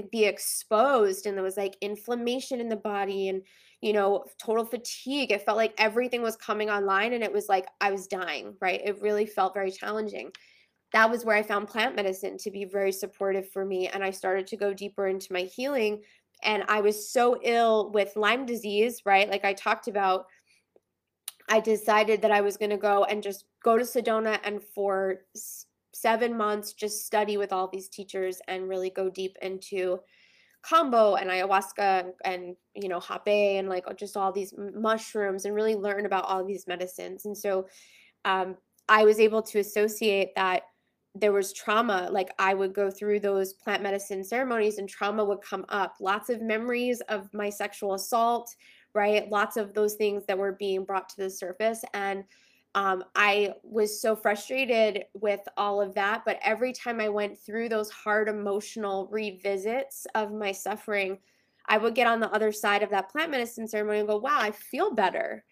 be 0.10 0.24
exposed. 0.24 1.26
And 1.26 1.36
there 1.36 1.44
was 1.44 1.58
like 1.58 1.76
inflammation 1.82 2.62
in 2.62 2.70
the 2.70 2.78
body 2.78 3.28
and, 3.28 3.42
you 3.82 3.92
know, 3.92 4.24
total 4.42 4.64
fatigue. 4.64 5.34
It 5.34 5.42
felt 5.42 5.58
like 5.58 5.74
everything 5.78 6.22
was 6.22 6.38
coming 6.38 6.70
online 6.70 7.12
and 7.12 7.26
it 7.26 7.34
was 7.34 7.50
like 7.50 7.66
I 7.82 7.92
was 7.92 8.08
dying, 8.08 8.56
right? 8.62 8.80
It 8.86 9.02
really 9.02 9.26
felt 9.26 9.54
very 9.54 9.72
challenging 9.72 10.32
that 10.94 11.10
was 11.10 11.26
where 11.26 11.36
I 11.36 11.44
found 11.44 11.68
plant 11.68 11.96
medicine 11.98 12.38
to 12.38 12.52
be 12.52 12.64
very 12.64 12.94
supportive 12.94 13.50
for 13.52 13.66
me. 13.66 13.90
And 13.90 14.02
I 14.02 14.12
started 14.12 14.48
to 14.48 14.56
go 14.56 14.74
deeper 14.74 15.08
into 15.08 15.34
my 15.34 15.42
healing 15.42 16.02
and 16.44 16.64
I 16.68 16.82
was 16.82 17.10
so 17.10 17.40
ill 17.44 17.92
with 17.92 18.16
Lyme 18.16 18.46
disease, 18.46 19.02
right? 19.06 19.30
Like 19.30 19.46
I 19.46 19.54
talked 19.54 19.88
about, 19.88 20.26
I 21.50 21.60
decided 21.60 22.22
that 22.22 22.32
I 22.32 22.42
was 22.42 22.58
going 22.58 22.72
to 22.72 22.78
go 22.78 23.04
and 23.04 23.24
just 23.24 23.46
go 23.64 23.78
to 23.78 23.84
Sedona 23.84 24.40
and 24.44 24.62
for 24.64 25.22
seven 25.94 26.38
months 26.38 26.74
just 26.74 27.06
study 27.06 27.38
with 27.38 27.54
all 27.54 27.70
these 27.72 27.88
teachers 27.88 28.42
and 28.50 28.68
really 28.68 28.90
go 28.90 29.10
deep 29.10 29.38
into 29.42 29.98
Kambo 30.70 31.20
and 31.20 31.30
ayahuasca 31.30 32.12
and, 32.26 32.56
you 32.74 32.90
know 32.90 33.00
hape 33.00 33.60
and 33.60 33.70
like 33.70 33.86
just 33.98 34.18
all 34.18 34.32
these 34.32 34.54
mushrooms 34.58 35.46
and 35.46 35.56
really 35.56 35.76
learn 35.76 36.06
about 36.06 36.26
all 36.26 36.44
these 36.44 36.68
medicines 36.68 37.26
and 37.26 37.38
so 37.38 37.68
um, 38.26 38.58
i 38.90 39.06
was 39.06 39.20
able 39.20 39.42
to 39.42 39.60
associate 39.60 40.36
that 40.36 40.64
there 41.16 41.32
was 41.32 41.54
trauma 41.54 42.10
like 42.12 42.30
i 42.40 42.54
would 42.54 42.74
go 42.74 42.92
through 42.92 43.20
those 43.20 43.54
plant 43.54 43.82
medicine 43.82 44.24
ceremonies 44.24 44.78
and 44.78 44.90
trauma 44.90 45.24
would 45.24 45.42
come 45.42 45.66
up. 45.70 45.96
Lots 46.00 46.30
of 46.30 46.42
memories 46.42 47.02
of 47.10 47.34
my 47.34 47.50
sexual 47.50 47.94
assault 47.94 48.54
right? 48.94 49.30
Lots 49.30 49.58
of 49.58 49.74
those 49.74 49.96
things 49.96 50.26
that 50.26 50.38
were 50.38 50.54
being 50.54 50.86
brought 50.86 51.10
to 51.10 51.18
the 51.18 51.30
surface 51.30 51.84
and 51.94 52.24
um, 52.76 53.06
i 53.16 53.54
was 53.64 54.00
so 54.00 54.16
frustrated 54.16 55.06
with 55.14 55.40
all 55.58 55.82
of 55.82 55.96
that 55.96 56.24
but 56.26 56.38
every 56.44 56.74
time 56.74 57.00
i 57.00 57.10
went 57.10 57.40
through 57.40 57.70
those 57.70 57.90
hard 57.90 58.28
emotional 58.28 59.08
revisits 59.12 60.06
of 60.14 60.32
my 60.32 60.52
suffering 60.52 61.18
i 61.68 61.78
would 61.78 61.96
get 61.96 62.06
on 62.06 62.20
the 62.20 62.32
other 62.32 62.52
side 62.52 62.84
of 62.84 62.90
that 62.90 63.10
plant 63.10 63.32
medicine 63.32 63.68
ceremony 63.68 64.00
and 64.00 64.08
go 64.08 64.18
wow 64.18 64.38
i 64.40 64.52
feel 64.52 64.94
better 64.94 65.44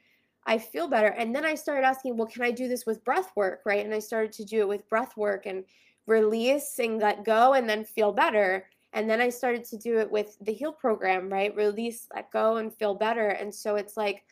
I 0.45 0.57
feel 0.57 0.87
better. 0.87 1.07
And 1.07 1.35
then 1.35 1.45
I 1.45 1.55
started 1.55 1.85
asking, 1.85 2.17
well, 2.17 2.27
can 2.27 2.41
I 2.41 2.51
do 2.51 2.67
this 2.67 2.85
with 2.85 3.03
breath 3.03 3.31
work? 3.35 3.61
Right. 3.65 3.85
And 3.85 3.93
I 3.93 3.99
started 3.99 4.31
to 4.33 4.45
do 4.45 4.59
it 4.59 4.67
with 4.67 4.89
breath 4.89 5.15
work 5.15 5.45
and 5.45 5.63
release 6.05 6.79
and 6.79 6.99
let 6.99 7.23
go 7.23 7.53
and 7.53 7.67
then 7.67 7.85
feel 7.85 8.11
better. 8.11 8.65
And 8.93 9.09
then 9.09 9.21
I 9.21 9.29
started 9.29 9.63
to 9.65 9.77
do 9.77 9.99
it 9.99 10.11
with 10.11 10.37
the 10.41 10.53
heal 10.53 10.71
program, 10.71 11.29
right? 11.29 11.55
Release, 11.55 12.07
let 12.13 12.31
go, 12.31 12.57
and 12.57 12.73
feel 12.73 12.93
better. 12.93 13.29
And 13.29 13.53
so 13.53 13.75
it's 13.75 13.97
like, 13.97 14.23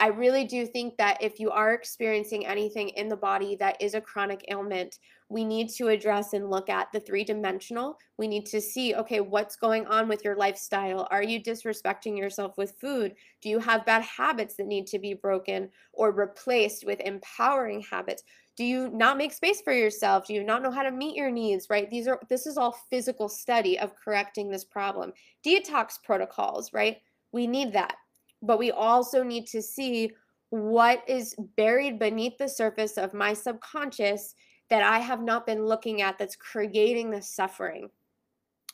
I 0.00 0.06
really 0.06 0.44
do 0.44 0.66
think 0.66 0.96
that 0.96 1.22
if 1.22 1.38
you 1.38 1.50
are 1.50 1.74
experiencing 1.74 2.46
anything 2.46 2.88
in 2.88 3.08
the 3.08 3.16
body 3.16 3.54
that 3.56 3.76
is 3.82 3.92
a 3.92 4.00
chronic 4.00 4.42
ailment, 4.48 4.98
we 5.28 5.44
need 5.44 5.68
to 5.74 5.88
address 5.88 6.32
and 6.32 6.48
look 6.48 6.70
at 6.70 6.90
the 6.90 7.00
three 7.00 7.22
dimensional. 7.22 7.98
We 8.16 8.26
need 8.26 8.46
to 8.46 8.62
see, 8.62 8.94
okay, 8.94 9.20
what's 9.20 9.56
going 9.56 9.86
on 9.86 10.08
with 10.08 10.24
your 10.24 10.36
lifestyle? 10.36 11.06
Are 11.10 11.22
you 11.22 11.42
disrespecting 11.42 12.16
yourself 12.16 12.56
with 12.56 12.80
food? 12.80 13.14
Do 13.42 13.50
you 13.50 13.58
have 13.58 13.84
bad 13.84 14.02
habits 14.02 14.56
that 14.56 14.66
need 14.66 14.86
to 14.86 14.98
be 14.98 15.12
broken 15.12 15.68
or 15.92 16.12
replaced 16.12 16.86
with 16.86 17.00
empowering 17.00 17.82
habits? 17.82 18.22
Do 18.56 18.64
you 18.64 18.88
not 18.88 19.18
make 19.18 19.34
space 19.34 19.60
for 19.60 19.74
yourself? 19.74 20.26
Do 20.26 20.32
you 20.32 20.42
not 20.42 20.62
know 20.62 20.70
how 20.70 20.82
to 20.82 20.90
meet 20.90 21.14
your 21.14 21.30
needs, 21.30 21.66
right? 21.68 21.90
These 21.90 22.08
are 22.08 22.18
this 22.30 22.46
is 22.46 22.56
all 22.56 22.76
physical 22.88 23.28
study 23.28 23.78
of 23.78 23.94
correcting 24.02 24.50
this 24.50 24.64
problem. 24.64 25.12
Detox 25.46 26.02
protocols, 26.02 26.72
right? 26.72 26.96
We 27.32 27.46
need 27.46 27.74
that 27.74 27.96
but 28.42 28.58
we 28.58 28.70
also 28.70 29.22
need 29.22 29.46
to 29.48 29.62
see 29.62 30.12
what 30.50 31.02
is 31.08 31.34
buried 31.56 31.98
beneath 31.98 32.36
the 32.38 32.48
surface 32.48 32.98
of 32.98 33.14
my 33.14 33.32
subconscious 33.32 34.34
that 34.68 34.82
I 34.82 34.98
have 34.98 35.22
not 35.22 35.46
been 35.46 35.64
looking 35.64 36.02
at 36.02 36.18
that's 36.18 36.36
creating 36.36 37.10
the 37.10 37.22
suffering. 37.22 37.88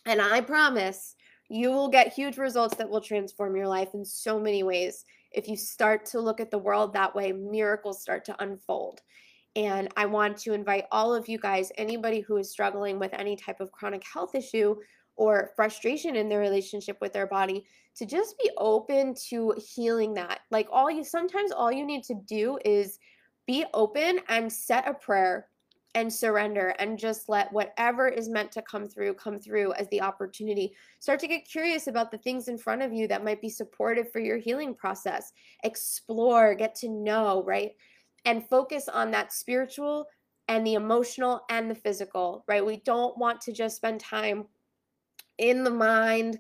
And 0.07 0.21
I 0.21 0.41
promise 0.41 1.17
you 1.49 1.71
will 1.71 1.89
get 1.89 2.13
huge 2.13 2.39
results 2.39 2.77
that 2.77 2.89
will 2.89 3.01
transform 3.01 3.57
your 3.57 3.69
life 3.69 3.91
in 3.95 4.05
so 4.05 4.39
many 4.39 4.63
ways. 4.63 5.05
If 5.33 5.49
you 5.49 5.57
start 5.57 6.05
to 6.07 6.21
look 6.21 6.41
at 6.41 6.51
the 6.51 6.59
world 6.59 6.93
that 6.93 7.15
way, 7.15 7.33
miracles 7.33 8.03
start 8.03 8.25
to 8.27 8.43
unfold. 8.43 9.01
And 9.55 9.89
I 9.97 10.07
want 10.07 10.37
to 10.39 10.53
invite 10.53 10.85
all 10.93 11.15
of 11.15 11.29
you 11.29 11.39
guys, 11.39 11.73
anybody 11.79 12.21
who 12.21 12.37
is 12.37 12.51
struggling 12.51 12.99
with 12.99 13.15
any 13.15 13.37
type 13.37 13.61
of 13.61 13.73
chronic 13.73 14.05
health 14.13 14.35
issue 14.35 14.77
or 15.17 15.53
frustration 15.57 16.17
in 16.17 16.29
their 16.29 16.41
relationship 16.41 16.99
with 17.01 17.13
their 17.13 17.27
body, 17.27 17.65
to 17.97 18.07
just 18.07 18.39
be 18.39 18.51
open 18.59 19.15
to 19.29 19.55
healing 19.57 20.15
that. 20.15 20.41
Like 20.51 20.69
all 20.71 20.91
you 20.91 21.03
sometimes 21.03 21.53
all 21.53 21.73
you 21.73 21.85
need 21.85 22.05
to 22.05 22.15
do 22.27 22.59
is 22.65 22.99
be 23.47 23.65
open 23.75 24.21
and 24.29 24.53
set 24.53 24.89
a 24.89 24.95
prayer 24.95 25.49
and 25.95 26.13
surrender 26.13 26.75
and 26.79 26.99
just 26.99 27.27
let 27.27 27.51
whatever 27.55 28.07
is 28.07 28.29
meant 28.29 28.53
to 28.53 28.61
come 28.61 28.87
through 28.87 29.15
come 29.15 29.39
through 29.39 29.73
as 29.75 29.89
the 29.89 30.03
opportunity. 30.03 30.75
Start 30.99 31.19
to 31.21 31.27
get 31.27 31.49
curious 31.49 31.87
about 31.87 32.11
the 32.11 32.19
things 32.19 32.49
in 32.49 32.59
front 32.59 32.83
of 32.83 32.93
you 32.93 33.09
that 33.09 33.25
might 33.25 33.41
be 33.41 33.49
supportive 33.49 34.13
for 34.13 34.19
your 34.19 34.37
healing 34.37 34.75
process. 34.75 35.33
Explore, 35.65 36.55
get 36.55 36.75
to 36.75 36.91
know, 36.91 37.43
right? 37.45 37.73
And 38.27 38.47
focus 38.47 38.91
on 38.91 39.11
that 39.13 39.33
spiritual 39.33 40.07
and 40.49 40.67
the 40.67 40.75
emotional 40.75 41.41
and 41.49 41.71
the 41.71 41.75
physical, 41.75 42.45
right? 42.47 42.65
We 42.65 42.77
don't 42.79 43.17
want 43.17 43.41
to 43.43 43.53
just 43.53 43.77
spend 43.77 43.99
time 44.01 44.45
in 45.39 45.65
the 45.65 45.71
mind 45.71 46.39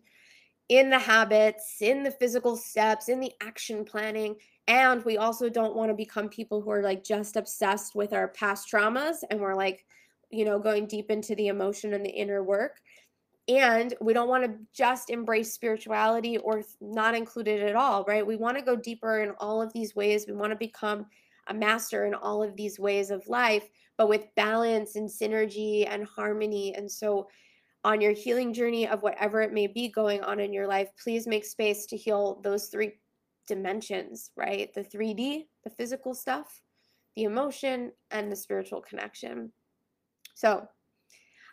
in 0.68 0.90
the 0.90 0.98
habits, 0.98 1.76
in 1.80 2.02
the 2.02 2.10
physical 2.10 2.56
steps, 2.56 3.08
in 3.08 3.20
the 3.20 3.32
action 3.40 3.84
planning. 3.84 4.36
And 4.68 5.04
we 5.04 5.16
also 5.16 5.48
don't 5.48 5.76
want 5.76 5.90
to 5.90 5.94
become 5.94 6.28
people 6.28 6.60
who 6.60 6.70
are 6.70 6.82
like 6.82 7.04
just 7.04 7.36
obsessed 7.36 7.94
with 7.94 8.12
our 8.12 8.28
past 8.28 8.68
traumas 8.70 9.18
and 9.30 9.40
we're 9.40 9.54
like, 9.54 9.84
you 10.30 10.44
know, 10.44 10.58
going 10.58 10.86
deep 10.86 11.10
into 11.10 11.36
the 11.36 11.48
emotion 11.48 11.94
and 11.94 12.04
the 12.04 12.10
inner 12.10 12.42
work. 12.42 12.80
And 13.48 13.94
we 14.00 14.12
don't 14.12 14.28
want 14.28 14.44
to 14.44 14.58
just 14.74 15.08
embrace 15.08 15.52
spirituality 15.52 16.36
or 16.38 16.64
not 16.80 17.14
include 17.14 17.46
it 17.46 17.60
at 17.62 17.76
all, 17.76 18.04
right? 18.08 18.26
We 18.26 18.34
want 18.34 18.58
to 18.58 18.64
go 18.64 18.74
deeper 18.74 19.20
in 19.20 19.30
all 19.38 19.62
of 19.62 19.72
these 19.72 19.94
ways. 19.94 20.26
We 20.26 20.34
want 20.34 20.50
to 20.50 20.56
become 20.56 21.06
a 21.46 21.54
master 21.54 22.06
in 22.06 22.14
all 22.14 22.42
of 22.42 22.56
these 22.56 22.80
ways 22.80 23.12
of 23.12 23.28
life, 23.28 23.68
but 23.96 24.08
with 24.08 24.34
balance 24.34 24.96
and 24.96 25.08
synergy 25.08 25.86
and 25.88 26.04
harmony. 26.08 26.74
And 26.74 26.90
so, 26.90 27.28
on 27.86 28.00
your 28.00 28.10
healing 28.10 28.52
journey 28.52 28.88
of 28.88 29.04
whatever 29.04 29.40
it 29.42 29.52
may 29.52 29.68
be 29.68 29.88
going 29.88 30.20
on 30.22 30.40
in 30.40 30.52
your 30.52 30.66
life, 30.66 30.88
please 31.00 31.24
make 31.24 31.44
space 31.44 31.86
to 31.86 31.96
heal 31.96 32.40
those 32.42 32.66
three 32.66 32.94
dimensions, 33.46 34.32
right? 34.36 34.74
The 34.74 34.82
3D, 34.82 35.46
the 35.62 35.70
physical 35.70 36.12
stuff, 36.12 36.62
the 37.14 37.22
emotion, 37.22 37.92
and 38.10 38.30
the 38.30 38.34
spiritual 38.34 38.80
connection. 38.80 39.52
So, 40.34 40.66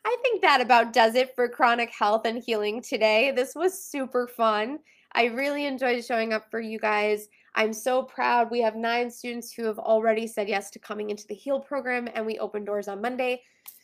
I 0.05 0.17
think 0.23 0.41
that 0.41 0.59
about 0.59 0.91
does 0.91 1.13
it 1.13 1.35
for 1.35 1.47
chronic 1.47 1.91
health 1.91 2.25
and 2.25 2.43
healing 2.43 2.81
today. 2.81 3.31
This 3.31 3.53
was 3.53 3.85
super 3.85 4.27
fun. 4.27 4.79
I 5.13 5.25
really 5.25 5.67
enjoyed 5.67 6.03
showing 6.03 6.33
up 6.33 6.49
for 6.49 6.59
you 6.59 6.79
guys. 6.79 7.27
I'm 7.53 7.73
so 7.73 8.01
proud. 8.01 8.49
We 8.49 8.59
have 8.61 8.75
nine 8.75 9.11
students 9.11 9.53
who 9.53 9.65
have 9.65 9.77
already 9.77 10.25
said 10.25 10.49
yes 10.49 10.71
to 10.71 10.79
coming 10.79 11.11
into 11.11 11.27
the 11.27 11.35
HEAL 11.35 11.59
program, 11.59 12.09
and 12.15 12.25
we 12.25 12.39
open 12.39 12.65
doors 12.65 12.87
on 12.87 13.01
Monday. 13.01 13.43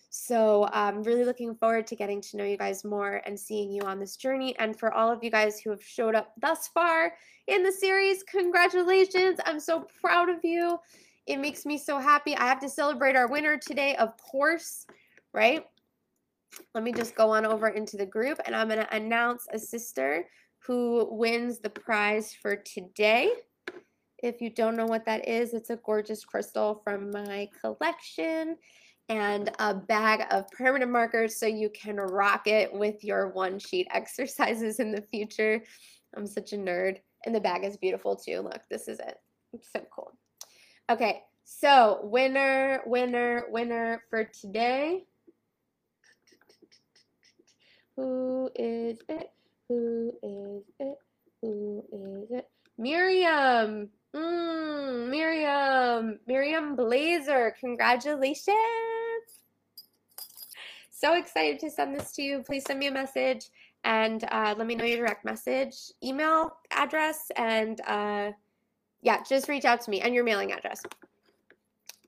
So 0.09 0.67
I'm 0.73 1.03
really 1.03 1.23
looking 1.23 1.53
forward 1.53 1.85
to 1.87 1.95
getting 1.95 2.19
to 2.21 2.37
know 2.37 2.43
you 2.43 2.57
guys 2.57 2.83
more 2.83 3.21
and 3.25 3.39
seeing 3.39 3.71
you 3.71 3.83
on 3.83 3.99
this 3.99 4.17
journey. 4.17 4.57
And 4.57 4.77
for 4.77 4.91
all 4.91 5.11
of 5.11 5.23
you 5.23 5.29
guys 5.29 5.59
who 5.59 5.69
have 5.69 5.83
showed 5.83 6.15
up 6.15 6.33
thus 6.41 6.67
far 6.67 7.13
in 7.47 7.61
the 7.61 7.71
series, 7.71 8.23
congratulations. 8.23 9.39
I'm 9.45 9.59
so 9.59 9.87
proud 10.01 10.29
of 10.29 10.39
you. 10.43 10.79
It 11.27 11.37
makes 11.37 11.63
me 11.63 11.77
so 11.77 11.99
happy. 11.99 12.35
I 12.35 12.47
have 12.47 12.59
to 12.61 12.69
celebrate 12.69 13.15
our 13.15 13.27
winner 13.27 13.55
today, 13.57 13.95
of 13.97 14.17
course, 14.17 14.87
right? 15.31 15.63
Let 16.73 16.83
me 16.83 16.91
just 16.91 17.13
go 17.13 17.29
on 17.29 17.45
over 17.45 17.67
into 17.67 17.95
the 17.95 18.05
group 18.07 18.39
and 18.45 18.55
I'm 18.55 18.67
going 18.67 18.79
to 18.79 18.95
announce 18.95 19.45
a 19.53 19.59
sister 19.59 20.25
who 20.57 21.07
wins 21.11 21.59
the 21.59 21.69
prize 21.69 22.33
for 22.33 22.55
today. 22.55 23.31
If 24.23 24.41
you 24.41 24.49
don't 24.49 24.75
know 24.75 24.87
what 24.87 25.05
that 25.05 25.27
is, 25.27 25.53
it's 25.53 25.69
a 25.69 25.77
gorgeous 25.77 26.25
crystal 26.25 26.81
from 26.83 27.11
my 27.11 27.47
collection 27.61 28.57
and 29.09 29.51
a 29.57 29.73
bag 29.73 30.25
of 30.29 30.49
permanent 30.51 30.91
markers 30.91 31.35
so 31.35 31.47
you 31.47 31.69
can 31.69 31.97
rock 31.97 32.47
it 32.47 32.71
with 32.71 33.03
your 33.03 33.29
one 33.29 33.57
sheet 33.57 33.87
exercises 33.91 34.79
in 34.79 34.91
the 34.91 35.01
future. 35.01 35.63
I'm 36.15 36.27
such 36.27 36.53
a 36.53 36.57
nerd. 36.57 36.97
And 37.25 37.35
the 37.35 37.41
bag 37.41 37.65
is 37.65 37.75
beautiful 37.75 38.15
too. 38.15 38.39
Look, 38.41 38.61
this 38.69 38.87
is 38.87 38.99
it. 38.99 39.17
It's 39.51 39.69
so 39.73 39.81
cool. 39.93 40.13
Okay, 40.89 41.23
so 41.43 41.99
winner, 42.03 42.81
winner, 42.85 43.45
winner 43.49 44.03
for 44.09 44.23
today. 44.23 45.05
Who 47.97 48.49
is 48.55 48.99
it? 49.09 49.31
Who 49.67 50.13
is 50.23 50.63
it? 50.79 50.97
Who 51.41 51.83
is 51.91 52.31
it? 52.31 52.47
Miriam. 52.77 53.89
Mm, 54.15 55.09
Miriam. 55.09 56.19
Miriam 56.27 56.75
Blazer. 56.75 57.55
Congratulations. 57.59 58.55
So 60.91 61.13
excited 61.13 61.59
to 61.59 61.69
send 61.69 61.97
this 61.97 62.11
to 62.13 62.21
you. 62.21 62.43
Please 62.45 62.65
send 62.65 62.79
me 62.79 62.87
a 62.87 62.91
message 62.91 63.45
and 63.83 64.23
uh, 64.31 64.53
let 64.57 64.67
me 64.67 64.75
know 64.75 64.83
your 64.83 64.97
direct 64.97 65.23
message, 65.23 65.75
email 66.03 66.57
address, 66.71 67.31
and 67.37 67.79
uh, 67.87 68.31
yeah, 69.01 69.23
just 69.27 69.47
reach 69.47 69.63
out 69.65 69.81
to 69.81 69.89
me 69.89 70.01
and 70.01 70.13
your 70.13 70.23
mailing 70.23 70.51
address. 70.51 70.83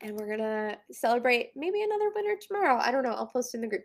And 0.02 0.18
we're 0.18 0.36
gonna 0.36 0.78
celebrate 0.92 1.52
maybe 1.56 1.82
another 1.84 2.12
winner 2.14 2.36
tomorrow. 2.36 2.80
I 2.82 2.92
don't 2.92 3.04
know. 3.04 3.12
I'll 3.12 3.28
post 3.28 3.56
in 3.56 3.62
the 3.62 3.68
group. 3.68 3.84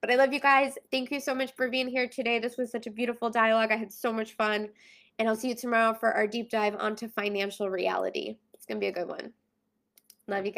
But 0.00 0.10
I 0.10 0.14
love 0.14 0.32
you 0.32 0.40
guys. 0.40 0.78
Thank 0.90 1.10
you 1.10 1.20
so 1.20 1.34
much 1.34 1.54
for 1.54 1.68
being 1.68 1.88
here 1.88 2.08
today. 2.08 2.38
This 2.38 2.56
was 2.56 2.70
such 2.70 2.86
a 2.86 2.90
beautiful 2.90 3.30
dialogue. 3.30 3.70
I 3.70 3.76
had 3.76 3.92
so 3.92 4.12
much 4.12 4.32
fun. 4.34 4.70
And 5.18 5.28
I'll 5.28 5.36
see 5.36 5.48
you 5.48 5.54
tomorrow 5.54 5.94
for 5.94 6.12
our 6.12 6.26
deep 6.26 6.50
dive 6.50 6.76
onto 6.78 7.08
financial 7.08 7.70
reality. 7.70 8.36
It's 8.54 8.66
gonna 8.66 8.80
be 8.80 8.86
a 8.86 8.92
good 8.92 9.08
one. 9.08 9.32
Love 10.28 10.46
you 10.46 10.52
guys. 10.52 10.56